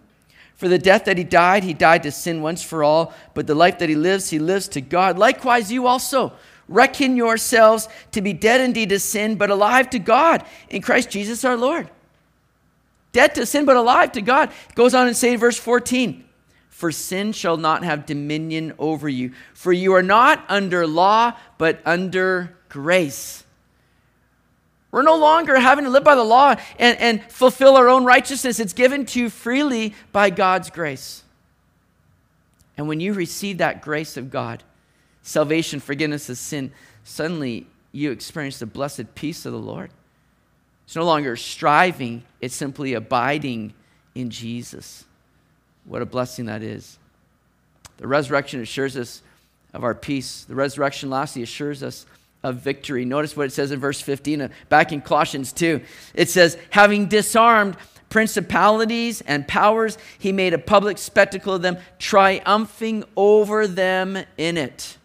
For 0.55 0.67
the 0.67 0.77
death 0.77 1.05
that 1.05 1.17
he 1.17 1.23
died, 1.23 1.63
he 1.63 1.73
died 1.73 2.03
to 2.03 2.11
sin 2.11 2.41
once 2.41 2.63
for 2.63 2.83
all, 2.83 3.13
but 3.33 3.47
the 3.47 3.55
life 3.55 3.79
that 3.79 3.89
he 3.89 3.95
lives, 3.95 4.29
he 4.29 4.39
lives 4.39 4.67
to 4.69 4.81
God. 4.81 5.17
Likewise, 5.17 5.71
you 5.71 5.87
also 5.87 6.33
Reckon 6.71 7.17
yourselves 7.17 7.89
to 8.13 8.21
be 8.21 8.31
dead 8.31 8.61
indeed 8.61 8.89
to 8.89 8.99
sin, 8.99 9.35
but 9.35 9.49
alive 9.49 9.89
to 9.89 9.99
God 9.99 10.45
in 10.69 10.81
Christ 10.81 11.09
Jesus 11.09 11.43
our 11.43 11.57
Lord. 11.57 11.89
Dead 13.11 13.35
to 13.35 13.45
sin, 13.45 13.65
but 13.65 13.75
alive 13.75 14.13
to 14.13 14.21
God. 14.21 14.49
It 14.69 14.75
goes 14.75 14.93
on 14.93 15.07
and 15.07 15.17
say 15.17 15.35
verse 15.35 15.57
14 15.57 16.23
For 16.69 16.91
sin 16.91 17.33
shall 17.33 17.57
not 17.57 17.83
have 17.83 18.05
dominion 18.05 18.73
over 18.79 19.09
you, 19.09 19.33
for 19.53 19.73
you 19.73 19.93
are 19.93 20.03
not 20.03 20.45
under 20.47 20.87
law, 20.87 21.33
but 21.57 21.81
under 21.85 22.55
grace. 22.69 23.43
We're 24.91 25.03
no 25.03 25.17
longer 25.17 25.57
having 25.57 25.85
to 25.85 25.89
live 25.89 26.03
by 26.03 26.15
the 26.15 26.23
law 26.23 26.55
and, 26.77 26.97
and 26.99 27.23
fulfill 27.31 27.77
our 27.77 27.87
own 27.87 28.03
righteousness. 28.03 28.59
It's 28.59 28.73
given 28.73 29.05
to 29.07 29.19
you 29.21 29.29
freely 29.29 29.93
by 30.11 30.29
God's 30.29 30.69
grace. 30.69 31.23
And 32.77 32.87
when 32.87 32.99
you 32.99 33.13
receive 33.13 33.59
that 33.59 33.81
grace 33.81 34.17
of 34.17 34.29
God, 34.29 34.63
salvation, 35.21 35.79
forgiveness 35.79 36.29
of 36.29 36.37
sin, 36.37 36.73
suddenly 37.03 37.67
you 37.93 38.11
experience 38.11 38.59
the 38.59 38.65
blessed 38.65 39.15
peace 39.15 39.45
of 39.45 39.53
the 39.53 39.59
Lord. 39.59 39.91
It's 40.91 40.97
no 40.97 41.05
longer 41.05 41.37
striving, 41.37 42.23
it's 42.41 42.53
simply 42.53 42.95
abiding 42.95 43.73
in 44.13 44.29
Jesus. 44.29 45.05
What 45.85 46.01
a 46.01 46.05
blessing 46.05 46.47
that 46.47 46.63
is. 46.63 46.99
The 47.95 48.07
resurrection 48.07 48.59
assures 48.59 48.97
us 48.97 49.21
of 49.73 49.85
our 49.85 49.95
peace. 49.95 50.43
The 50.43 50.53
resurrection, 50.53 51.09
lastly, 51.09 51.43
assures 51.43 51.81
us 51.81 52.05
of 52.43 52.57
victory. 52.57 53.05
Notice 53.05 53.37
what 53.37 53.45
it 53.45 53.53
says 53.53 53.71
in 53.71 53.79
verse 53.79 54.01
15, 54.01 54.41
uh, 54.41 54.47
back 54.67 54.91
in 54.91 54.99
Colossians 54.99 55.53
2. 55.53 55.79
It 56.13 56.29
says, 56.29 56.57
having 56.71 57.07
disarmed 57.07 57.77
principalities 58.09 59.21
and 59.21 59.47
powers, 59.47 59.97
he 60.19 60.33
made 60.33 60.53
a 60.53 60.57
public 60.57 60.97
spectacle 60.97 61.53
of 61.53 61.61
them, 61.61 61.77
triumphing 61.99 63.05
over 63.15 63.65
them 63.65 64.21
in 64.37 64.57
it. 64.57 64.97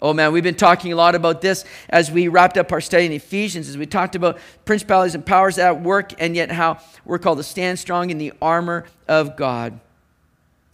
Oh 0.00 0.12
man, 0.12 0.32
we've 0.32 0.42
been 0.42 0.54
talking 0.54 0.92
a 0.92 0.96
lot 0.96 1.14
about 1.14 1.40
this 1.40 1.64
as 1.88 2.10
we 2.10 2.28
wrapped 2.28 2.58
up 2.58 2.70
our 2.70 2.82
study 2.82 3.06
in 3.06 3.12
Ephesians, 3.12 3.68
as 3.68 3.78
we 3.78 3.86
talked 3.86 4.14
about 4.14 4.38
principalities 4.66 5.14
and 5.14 5.24
powers 5.24 5.56
at 5.58 5.80
work, 5.80 6.12
and 6.20 6.36
yet 6.36 6.50
how 6.50 6.78
we're 7.06 7.18
called 7.18 7.38
to 7.38 7.44
stand 7.44 7.78
strong 7.78 8.10
in 8.10 8.18
the 8.18 8.32
armor 8.42 8.84
of 9.08 9.36
God. 9.36 9.80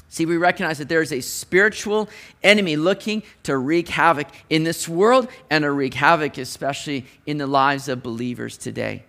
See, 0.08 0.26
we 0.26 0.36
recognize 0.36 0.78
that 0.78 0.88
there 0.88 1.00
is 1.00 1.12
a 1.12 1.20
spiritual 1.20 2.08
enemy 2.42 2.76
looking 2.76 3.22
to 3.44 3.56
wreak 3.56 3.88
havoc 3.88 4.26
in 4.50 4.64
this 4.64 4.88
world 4.88 5.28
and 5.48 5.62
to 5.62 5.70
wreak 5.70 5.94
havoc, 5.94 6.36
especially 6.36 7.06
in 7.24 7.38
the 7.38 7.46
lives 7.46 7.88
of 7.88 8.02
believers 8.02 8.56
today. 8.56 9.04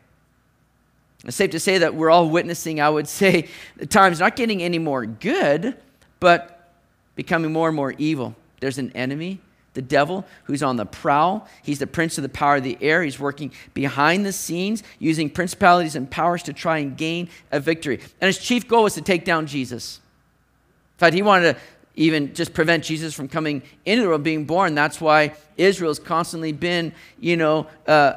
It's 1.26 1.36
safe 1.36 1.52
to 1.52 1.60
say 1.60 1.80
that 1.80 1.96
we're 1.96 2.10
all 2.10 2.30
witnessing, 2.30 2.80
I 2.80 2.90
would 2.90 3.08
say, 3.08 3.50
the 3.78 3.86
times 3.86 4.20
not 4.20 4.36
getting 4.36 4.62
any 4.62 4.80
more 4.80 5.06
good, 5.06 5.76
but 6.20 6.72
becoming 7.16 7.52
more 7.52 7.68
and 7.70 7.76
more 7.76 7.94
evil. 7.98 8.36
There's 8.60 8.78
an 8.78 8.92
enemy 8.92 9.42
the 9.74 9.82
devil 9.82 10.26
who's 10.44 10.62
on 10.62 10.78
the 10.78 10.86
prowl. 10.86 11.48
He's 11.64 11.80
the 11.80 11.88
prince 11.88 12.18
of 12.18 12.22
the 12.22 12.30
power 12.30 12.58
of 12.58 12.64
the 12.64 12.78
air. 12.82 13.04
He's 13.04 13.20
working 13.20 13.52
behind 13.74 14.26
the 14.26 14.34
scenes, 14.34 14.84
using 15.00 15.30
principalities 15.30 15.96
and 15.96 16.10
powers 16.10 16.44
to 16.44 16.54
try 16.54 16.78
and 16.80 16.96
gain 16.96 17.30
a 17.52 17.60
victory. 17.60 18.00
And 18.22 18.28
his 18.28 18.38
chief 18.38 18.68
goal 18.68 18.84
was 18.84 18.94
to 18.96 19.02
take 19.02 19.26
down 19.26 19.48
Jesus. 19.48 20.00
In 20.96 21.00
fact, 21.00 21.14
he 21.16 21.22
wanted 21.22 21.54
to 21.54 21.62
even 21.96 22.34
just 22.34 22.54
prevent 22.54 22.84
Jesus 22.84 23.14
from 23.14 23.28
coming 23.28 23.62
into 23.86 24.04
the 24.04 24.10
world, 24.10 24.24
being 24.24 24.46
born. 24.46 24.76
That's 24.76 25.00
why 25.00 25.36
Israel's 25.58 26.00
constantly 26.00 26.52
been, 26.52 26.94
you 27.20 27.38
know, 27.38 27.68
uh, 27.88 28.16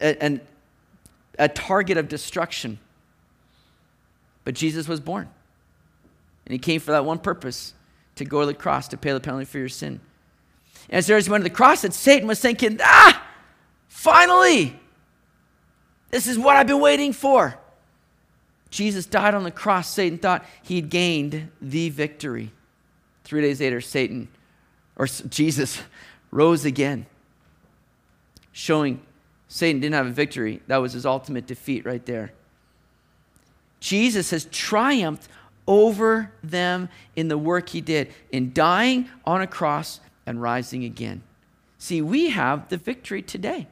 a, 0.00 0.40
a 1.38 1.48
target 1.48 1.96
of 1.96 2.08
destruction. 2.08 2.78
But 4.44 4.54
Jesus 4.54 4.88
was 4.88 5.00
born. 5.00 5.28
And 6.46 6.52
he 6.52 6.58
came 6.58 6.80
for 6.80 6.92
that 6.92 7.04
one 7.04 7.18
purpose 7.18 7.74
to 8.16 8.24
go 8.24 8.40
to 8.40 8.46
the 8.46 8.54
cross 8.54 8.88
to 8.88 8.96
pay 8.96 9.12
the 9.12 9.20
penalty 9.20 9.44
for 9.44 9.58
your 9.58 9.68
sin. 9.68 10.00
As 10.92 11.08
was 11.08 11.28
went 11.28 11.42
to 11.42 11.48
the 11.48 11.54
cross, 11.54 11.82
that 11.82 11.94
Satan 11.94 12.28
was 12.28 12.38
thinking, 12.38 12.78
ah, 12.82 13.26
finally, 13.88 14.78
this 16.10 16.26
is 16.26 16.38
what 16.38 16.54
I've 16.54 16.66
been 16.66 16.80
waiting 16.80 17.14
for. 17.14 17.58
Jesus 18.68 19.06
died 19.06 19.34
on 19.34 19.42
the 19.42 19.50
cross. 19.50 19.88
Satan 19.88 20.18
thought 20.18 20.44
he'd 20.62 20.90
gained 20.90 21.50
the 21.62 21.88
victory. 21.88 22.52
Three 23.24 23.40
days 23.40 23.60
later, 23.60 23.80
Satan, 23.80 24.28
or 24.96 25.06
Jesus, 25.06 25.80
rose 26.30 26.66
again, 26.66 27.06
showing 28.52 29.00
Satan 29.48 29.80
didn't 29.80 29.94
have 29.94 30.06
a 30.06 30.10
victory. 30.10 30.60
That 30.66 30.78
was 30.78 30.92
his 30.92 31.06
ultimate 31.06 31.46
defeat 31.46 31.86
right 31.86 32.04
there. 32.04 32.32
Jesus 33.80 34.30
has 34.30 34.44
triumphed 34.46 35.28
over 35.66 36.32
them 36.42 36.90
in 37.16 37.28
the 37.28 37.38
work 37.38 37.70
he 37.70 37.80
did 37.80 38.12
in 38.30 38.52
dying 38.52 39.08
on 39.24 39.40
a 39.40 39.46
cross 39.46 40.00
and 40.26 40.40
rising 40.40 40.84
again. 40.84 41.22
See, 41.78 42.00
we 42.00 42.30
have 42.30 42.68
the 42.68 42.76
victory 42.76 43.22
today 43.22 43.66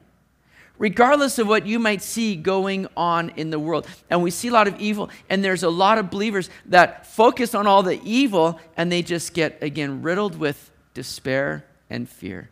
regardless 0.81 1.39
of 1.39 1.47
what 1.47 1.67
you 1.67 1.79
might 1.79 2.01
see 2.03 2.35
going 2.35 2.89
on 2.97 3.29
in 3.37 3.51
the 3.51 3.59
world. 3.59 3.87
And 4.09 4.23
we 4.23 4.33
see 4.33 4.49
a 4.49 4.53
lot 4.53 4.67
of 4.67 4.81
evil, 4.81 5.11
and 5.29 5.45
there's 5.45 5.63
a 5.63 5.69
lot 5.69 5.99
of 5.99 6.11
believers 6.11 6.51
that 6.67 7.07
focus 7.07 7.55
on 7.55 7.69
all 7.69 7.85
the 7.85 8.01
evil 8.03 8.59
and 8.77 8.91
they 8.91 9.03
just 9.03 9.35
get, 9.35 9.63
again, 9.63 10.03
riddled 10.03 10.37
with 10.37 10.73
despair 10.95 11.65
and 11.91 12.09
fear. 12.09 12.49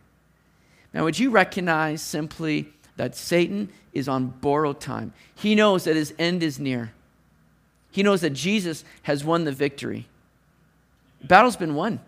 Now, 0.92 1.04
would 1.04 1.18
you 1.18 1.30
recognize 1.30 2.02
simply 2.02 2.68
that 2.96 3.16
Satan 3.16 3.70
is 3.94 4.08
on 4.08 4.26
borrowed 4.26 4.78
time? 4.78 5.14
He 5.34 5.54
knows 5.54 5.84
that 5.84 5.96
his 5.96 6.14
end 6.18 6.42
is 6.42 6.60
near, 6.60 6.92
he 7.90 8.02
knows 8.02 8.20
that 8.20 8.34
Jesus 8.34 8.84
has 9.02 9.24
won 9.24 9.44
the 9.44 9.52
victory. 9.52 10.06
Battle's 11.24 11.56
been 11.56 11.74
won. 11.74 12.00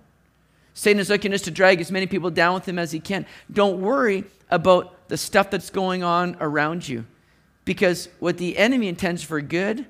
Satan 0.74 1.00
is 1.00 1.10
looking 1.10 1.32
just 1.32 1.44
to 1.44 1.50
drag 1.50 1.80
as 1.80 1.90
many 1.90 2.06
people 2.06 2.30
down 2.30 2.54
with 2.54 2.66
him 2.66 2.78
as 2.78 2.92
he 2.92 3.00
can. 3.00 3.26
Don't 3.52 3.80
worry 3.80 4.24
about 4.50 5.08
the 5.08 5.16
stuff 5.16 5.50
that's 5.50 5.70
going 5.70 6.02
on 6.02 6.36
around 6.40 6.88
you. 6.88 7.06
Because 7.64 8.08
what 8.18 8.38
the 8.38 8.56
enemy 8.56 8.88
intends 8.88 9.22
for 9.22 9.40
good 9.40 9.86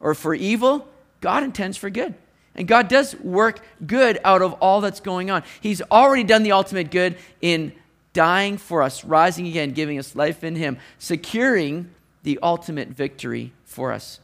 or 0.00 0.14
for 0.14 0.34
evil, 0.34 0.88
God 1.20 1.42
intends 1.42 1.76
for 1.76 1.90
good. 1.90 2.14
And 2.54 2.66
God 2.66 2.88
does 2.88 3.14
work 3.20 3.60
good 3.86 4.18
out 4.24 4.42
of 4.42 4.54
all 4.54 4.80
that's 4.80 5.00
going 5.00 5.30
on. 5.30 5.42
He's 5.60 5.80
already 5.82 6.24
done 6.24 6.42
the 6.42 6.52
ultimate 6.52 6.90
good 6.90 7.16
in 7.40 7.72
dying 8.12 8.58
for 8.58 8.82
us, 8.82 9.04
rising 9.04 9.46
again, 9.46 9.70
giving 9.72 9.98
us 9.98 10.16
life 10.16 10.42
in 10.42 10.56
Him, 10.56 10.78
securing 10.98 11.90
the 12.24 12.38
ultimate 12.42 12.88
victory 12.88 13.52
for 13.64 13.92
us. 13.92 14.18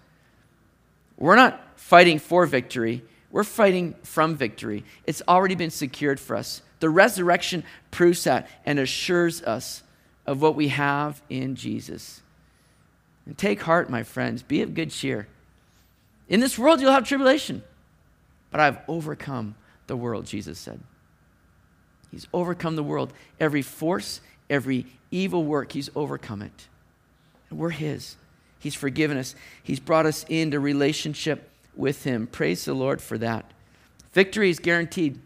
We're 1.17 1.37
not 1.37 1.61
fighting 1.77 2.19
for 2.19 2.45
victory, 2.47 3.05
we're 3.35 3.43
fighting 3.43 3.97
from 4.05 4.37
victory. 4.37 4.85
It's 5.09 5.21
already 5.27 5.57
been 5.57 5.73
secured 5.73 6.21
for 6.21 6.37
us. 6.37 6.63
The 6.79 6.89
resurrection 6.89 7.65
proves 7.91 8.23
that 8.23 8.49
and 8.65 8.79
assures 8.79 9.43
us 9.43 9.83
of 10.25 10.41
what 10.41 10.55
we 10.55 10.69
have 10.69 11.21
in 11.29 11.57
Jesus. 11.57 12.23
And 13.27 13.37
take 13.37 13.63
heart, 13.63 13.91
my 13.91 14.05
friends, 14.05 14.45
be 14.45 14.63
of 14.63 14.73
good 14.73 14.93
cheer. 14.93 15.27
In 16.29 16.39
this 16.39 16.57
world, 16.57 16.81
you'll 16.81 16.93
have 16.93 17.09
tribulation, 17.09 17.65
but 18.53 18.61
I've 18.61 18.79
overcome 18.87 19.57
the 19.89 19.97
world, 19.97 20.27
Jesus 20.27 20.57
said. 20.57 20.79
He's 22.13 22.29
overcome 22.33 22.77
the 22.77 22.85
world. 22.85 23.13
Every 23.41 23.63
force, 23.63 24.21
every 24.49 24.87
evil 25.11 25.43
work, 25.43 25.73
He's 25.73 25.91
overcome 25.97 26.41
it. 26.41 26.69
And 27.51 27.59
we're 27.59 27.71
His. 27.71 28.15
He's 28.61 28.77
forgiven 28.77 29.17
us, 29.17 29.35
He's 29.65 29.81
brought 29.81 30.07
us 30.07 30.25
into 30.29 30.61
relationship 30.61 31.51
with 31.77 32.05
Him. 32.05 32.27
Praise 32.27 32.65
the 32.65 32.75
Lord 32.75 33.01
for 33.01 33.19
that. 33.19 33.51
Victory 34.13 34.51
is 34.51 34.59
guaranteed 34.59 35.21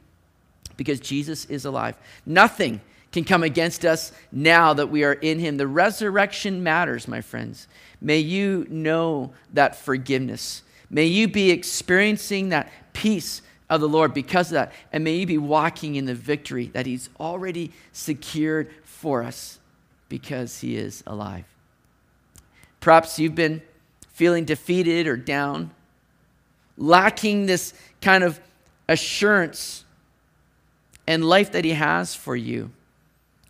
because 0.77 1.01
Jesus 1.01 1.45
is 1.47 1.65
alive. 1.65 1.97
Nothing 2.25 2.81
can 3.13 3.25
come 3.25 3.43
against 3.43 3.85
us 3.85 4.13
now 4.31 4.75
that 4.75 4.89
we 4.89 5.05
are 5.05 5.15
in 5.15 5.39
Him. 5.39 5.57
The 5.57 5.67
resurrection 5.67 6.63
matters, 6.63 7.09
my 7.09 7.21
friends. 7.21 7.69
May 8.01 8.19
you 8.19 8.67
know 8.69 9.33
that 9.53 9.77
forgiveness. 9.77 10.63
May 10.91 11.07
you 11.07 11.29
be 11.29 11.51
experiencing 11.51 12.51
that 12.51 12.71
peace 12.93 13.43
of 13.71 13.81
the 13.81 13.89
Lord 13.89 14.15
because 14.15 14.49
of 14.49 14.55
that. 14.55 14.73
And 14.93 15.05
may 15.05 15.17
you 15.17 15.27
be 15.27 15.39
walking 15.39 15.97
in 15.97 16.07
the 16.07 16.15
victory 16.15 16.67
that 16.69 16.87
He's 16.87 17.11
already 17.21 17.73
secured 17.93 18.71
for 18.85 19.23
us 19.23 19.59
because 20.09 20.61
He 20.61 20.77
is 20.77 21.03
alive. 21.07 21.45
Perhaps 22.81 23.19
you've 23.19 23.35
been 23.35 23.63
feeling 24.13 24.45
defeated 24.45 25.07
or 25.07 25.17
down, 25.17 25.71
lacking 26.79 27.47
this 27.47 27.75
kind 28.01 28.25
of 28.25 28.41
assurance 28.89 29.85
and 31.07 31.25
life 31.25 31.53
that 31.53 31.65
He 31.65 31.73
has 31.73 32.15
for 32.15 32.35
you 32.35 32.71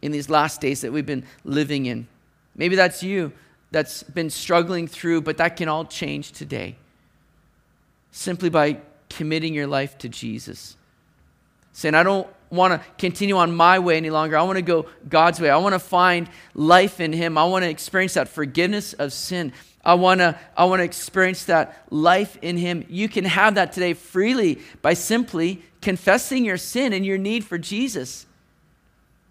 in 0.03 0.11
these 0.11 0.29
last 0.29 0.61
days 0.61 0.81
that 0.81 0.93
we've 0.93 1.07
been 1.07 1.25
living 1.45 1.87
in. 1.87 2.09
Maybe 2.57 2.75
that's 2.75 3.03
you 3.03 3.33
that's 3.71 4.03
been 4.03 4.31
struggling 4.31 4.89
through, 4.89 5.21
but 5.21 5.37
that 5.37 5.57
can 5.57 5.69
all 5.69 5.85
change 5.85 6.33
today 6.33 6.77
simply 8.11 8.49
by 8.49 8.79
committing 9.11 9.55
your 9.55 9.67
life 9.67 9.99
to 9.99 10.09
Jesus. 10.09 10.77
Saying, 11.73 11.95
I 11.95 12.03
don't 12.03 12.27
want 12.51 12.73
to 12.73 12.89
continue 12.97 13.37
on 13.37 13.55
my 13.55 13.79
way 13.79 13.97
any 13.97 14.11
longer. 14.11 14.37
I 14.37 14.43
want 14.43 14.57
to 14.57 14.63
go 14.63 14.87
God's 15.09 15.41
way. 15.41 15.51
I 15.51 15.59
want 15.59 15.75
to 15.75 15.79
find 15.79 16.29
life 16.55 17.01
in 17.01 17.13
Him. 17.13 17.37
I 17.37 17.45
want 17.45 17.65
to 17.65 17.71
experience 17.71 18.15
that 18.15 18.29
forgiveness 18.29 18.95
of 18.95 19.13
sin. 19.13 19.53
I 19.85 19.95
want 19.95 20.21
to 20.21 20.39
I 20.57 20.65
want 20.65 20.81
to 20.81 20.85
experience 20.85 21.45
that 21.45 21.83
life 21.91 22.37
in 22.43 22.57
him. 22.57 22.85
You 22.89 23.09
can 23.09 23.25
have 23.25 23.55
that 23.55 23.73
today 23.73 23.95
freely 23.95 24.61
by 24.83 24.95
simply 24.95 25.63
confessing 25.81 26.45
your 26.45 26.57
sin 26.57 26.93
and 26.93 27.07
your 27.07 27.19
need 27.19 27.45
for 27.45 27.59
Jesus. 27.59 28.27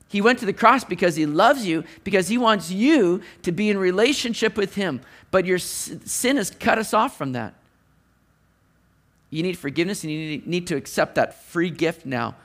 He 0.10 0.22
went 0.22 0.40
to 0.40 0.46
the 0.46 0.54
cross 0.54 0.84
because 0.84 1.16
he 1.16 1.26
loves 1.26 1.66
you, 1.66 1.84
because 2.04 2.30
he 2.30 2.38
wants 2.38 2.72
you 2.72 3.22
to 3.44 3.52
be 3.52 3.70
in 3.70 3.78
relationship 3.78 4.56
with 4.56 4.76
him. 4.76 5.02
But 5.32 5.46
your 5.46 5.60
sin 5.60 6.38
has 6.38 6.50
cut 6.50 6.78
us 6.78 6.94
off 6.94 7.18
from 7.18 7.34
that. 7.34 7.54
You 9.30 9.44
need 9.44 9.58
forgiveness 9.58 10.04
and 10.04 10.12
you 10.12 10.42
need 10.46 10.68
to 10.68 10.78
accept 10.78 11.16
that 11.16 11.44
free 11.44 11.70
gift 11.70 12.06
now 12.06 12.36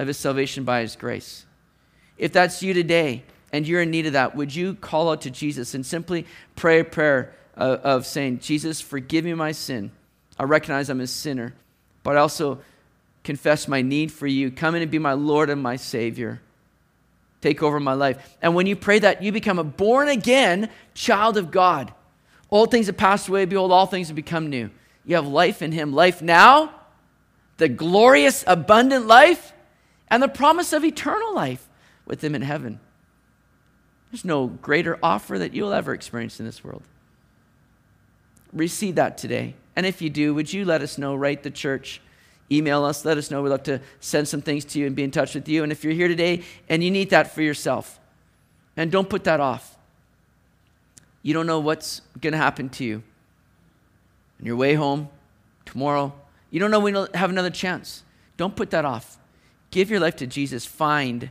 of 0.00 0.08
his 0.08 0.18
salvation 0.18 0.64
by 0.64 0.80
his 0.80 0.96
grace. 0.96 1.46
If 2.18 2.32
that's 2.32 2.62
you 2.62 2.74
today 2.74 3.22
and 3.52 3.68
you're 3.68 3.82
in 3.82 3.92
need 3.92 4.06
of 4.06 4.14
that, 4.14 4.34
would 4.34 4.52
you 4.52 4.74
call 4.74 5.10
out 5.12 5.20
to 5.22 5.30
Jesus 5.30 5.74
and 5.74 5.86
simply 5.86 6.26
pray 6.56 6.80
a 6.80 6.84
prayer 6.84 7.32
of, 7.54 7.80
of 7.80 8.06
saying, 8.06 8.40
Jesus, 8.40 8.80
forgive 8.80 9.24
me 9.24 9.34
my 9.34 9.52
sin. 9.52 9.92
I 10.38 10.44
recognize 10.44 10.88
I'm 10.88 11.00
a 11.00 11.06
sinner, 11.06 11.54
but 12.02 12.16
I 12.16 12.20
also 12.20 12.60
confess 13.24 13.68
my 13.68 13.82
need 13.82 14.10
for 14.10 14.26
you. 14.26 14.50
Come 14.50 14.74
in 14.74 14.82
and 14.82 14.90
be 14.90 14.98
my 14.98 15.12
Lord 15.12 15.50
and 15.50 15.62
my 15.62 15.76
Savior 15.76 16.40
take 17.42 17.62
over 17.62 17.78
my 17.80 17.92
life. 17.92 18.36
And 18.40 18.54
when 18.54 18.66
you 18.66 18.76
pray 18.76 19.00
that, 19.00 19.22
you 19.22 19.32
become 19.32 19.58
a 19.58 19.64
born 19.64 20.08
again 20.08 20.70
child 20.94 21.36
of 21.36 21.50
God. 21.50 21.92
Old 22.50 22.70
things 22.70 22.86
have 22.86 22.96
passed 22.96 23.28
away, 23.28 23.44
behold, 23.44 23.72
all 23.72 23.86
things 23.86 24.08
have 24.08 24.16
become 24.16 24.48
new. 24.48 24.70
You 25.04 25.16
have 25.16 25.26
life 25.26 25.60
in 25.60 25.72
Him. 25.72 25.92
Life 25.92 26.22
now, 26.22 26.72
the 27.56 27.68
glorious, 27.68 28.44
abundant 28.46 29.06
life, 29.06 29.52
and 30.08 30.22
the 30.22 30.28
promise 30.28 30.72
of 30.72 30.84
eternal 30.84 31.34
life 31.34 31.68
with 32.06 32.22
Him 32.22 32.34
in 32.34 32.42
heaven. 32.42 32.78
There's 34.10 34.24
no 34.24 34.46
greater 34.46 34.98
offer 35.02 35.38
that 35.38 35.54
you'll 35.54 35.72
ever 35.72 35.92
experience 35.92 36.38
in 36.38 36.46
this 36.46 36.62
world. 36.62 36.82
Receive 38.52 38.96
that 38.96 39.18
today. 39.18 39.54
And 39.74 39.86
if 39.86 40.02
you 40.02 40.10
do, 40.10 40.34
would 40.34 40.52
you 40.52 40.64
let 40.64 40.82
us 40.82 40.98
know? 40.98 41.14
Write 41.14 41.42
the 41.42 41.50
church 41.50 42.00
email 42.52 42.84
us. 42.84 43.04
Let 43.04 43.18
us 43.18 43.30
know. 43.30 43.42
We'd 43.42 43.50
love 43.50 43.62
to 43.64 43.80
send 44.00 44.28
some 44.28 44.42
things 44.42 44.64
to 44.66 44.78
you 44.78 44.86
and 44.86 44.94
be 44.94 45.02
in 45.02 45.10
touch 45.10 45.34
with 45.34 45.48
you. 45.48 45.62
And 45.62 45.72
if 45.72 45.82
you're 45.82 45.92
here 45.92 46.08
today 46.08 46.42
and 46.68 46.84
you 46.84 46.90
need 46.90 47.10
that 47.10 47.34
for 47.34 47.42
yourself, 47.42 47.98
and 48.76 48.90
don't 48.90 49.08
put 49.08 49.24
that 49.24 49.40
off. 49.40 49.76
You 51.22 51.34
don't 51.34 51.46
know 51.46 51.60
what's 51.60 52.00
going 52.20 52.32
to 52.32 52.38
happen 52.38 52.68
to 52.70 52.84
you 52.84 53.02
on 54.40 54.46
your 54.46 54.56
way 54.56 54.74
home, 54.74 55.08
tomorrow. 55.66 56.12
You 56.50 56.58
don't 56.58 56.70
know 56.70 56.80
when 56.80 56.94
you'll 56.94 57.08
have 57.14 57.30
another 57.30 57.50
chance. 57.50 58.02
Don't 58.36 58.56
put 58.56 58.70
that 58.70 58.84
off. 58.84 59.18
Give 59.70 59.90
your 59.90 60.00
life 60.00 60.16
to 60.16 60.26
Jesus. 60.26 60.64
Find 60.64 61.30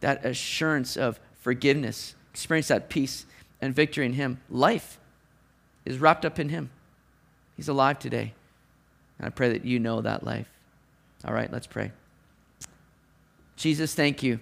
that 0.00 0.24
assurance 0.24 0.96
of 0.96 1.18
forgiveness. 1.40 2.14
Experience 2.32 2.68
that 2.68 2.90
peace 2.90 3.26
and 3.60 3.74
victory 3.74 4.06
in 4.06 4.12
Him. 4.12 4.40
Life 4.50 4.98
is 5.86 5.98
wrapped 5.98 6.24
up 6.24 6.38
in 6.38 6.48
Him. 6.48 6.70
He's 7.56 7.68
alive 7.68 7.98
today. 7.98 8.34
And 9.18 9.26
I 9.26 9.30
pray 9.30 9.50
that 9.50 9.64
you 9.64 9.78
know 9.78 10.02
that 10.02 10.24
life. 10.24 10.48
All 11.24 11.32
right, 11.32 11.50
let's 11.50 11.66
pray. 11.66 11.92
Jesus, 13.56 13.94
thank 13.94 14.22
you 14.22 14.38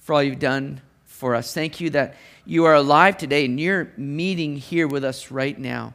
for 0.00 0.14
all 0.14 0.22
you've 0.22 0.38
done 0.38 0.80
for 1.04 1.34
us. 1.34 1.52
Thank 1.52 1.80
you 1.80 1.90
that 1.90 2.16
you 2.46 2.64
are 2.64 2.74
alive 2.74 3.18
today 3.18 3.44
and 3.44 3.60
you're 3.60 3.92
meeting 3.96 4.56
here 4.56 4.88
with 4.88 5.04
us 5.04 5.30
right 5.30 5.58
now. 5.58 5.92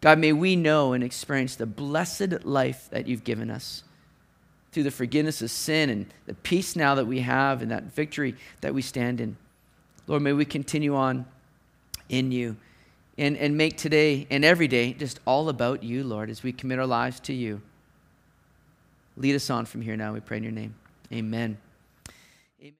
God, 0.00 0.18
may 0.18 0.32
we 0.32 0.54
know 0.54 0.92
and 0.92 1.02
experience 1.02 1.56
the 1.56 1.66
blessed 1.66 2.44
life 2.44 2.88
that 2.90 3.08
you've 3.08 3.24
given 3.24 3.50
us 3.50 3.82
through 4.70 4.84
the 4.84 4.90
forgiveness 4.90 5.42
of 5.42 5.50
sin 5.50 5.90
and 5.90 6.06
the 6.26 6.34
peace 6.34 6.76
now 6.76 6.94
that 6.94 7.06
we 7.06 7.20
have 7.20 7.62
and 7.62 7.70
that 7.70 7.84
victory 7.84 8.36
that 8.60 8.74
we 8.74 8.82
stand 8.82 9.20
in. 9.20 9.36
Lord, 10.06 10.22
may 10.22 10.32
we 10.32 10.44
continue 10.44 10.94
on 10.94 11.26
in 12.08 12.30
you 12.30 12.56
and, 13.16 13.36
and 13.36 13.56
make 13.56 13.76
today 13.76 14.26
and 14.30 14.44
every 14.44 14.68
day 14.68 14.92
just 14.92 15.20
all 15.26 15.48
about 15.48 15.82
you, 15.82 16.04
Lord, 16.04 16.30
as 16.30 16.42
we 16.42 16.52
commit 16.52 16.78
our 16.78 16.86
lives 16.86 17.20
to 17.20 17.32
you. 17.32 17.60
Lead 19.16 19.36
us 19.36 19.48
on 19.50 19.66
from 19.66 19.82
here 19.82 19.96
now, 19.96 20.12
we 20.12 20.20
pray 20.20 20.38
in 20.38 20.42
your 20.42 20.52
name. 20.52 20.74
Amen. 21.12 21.56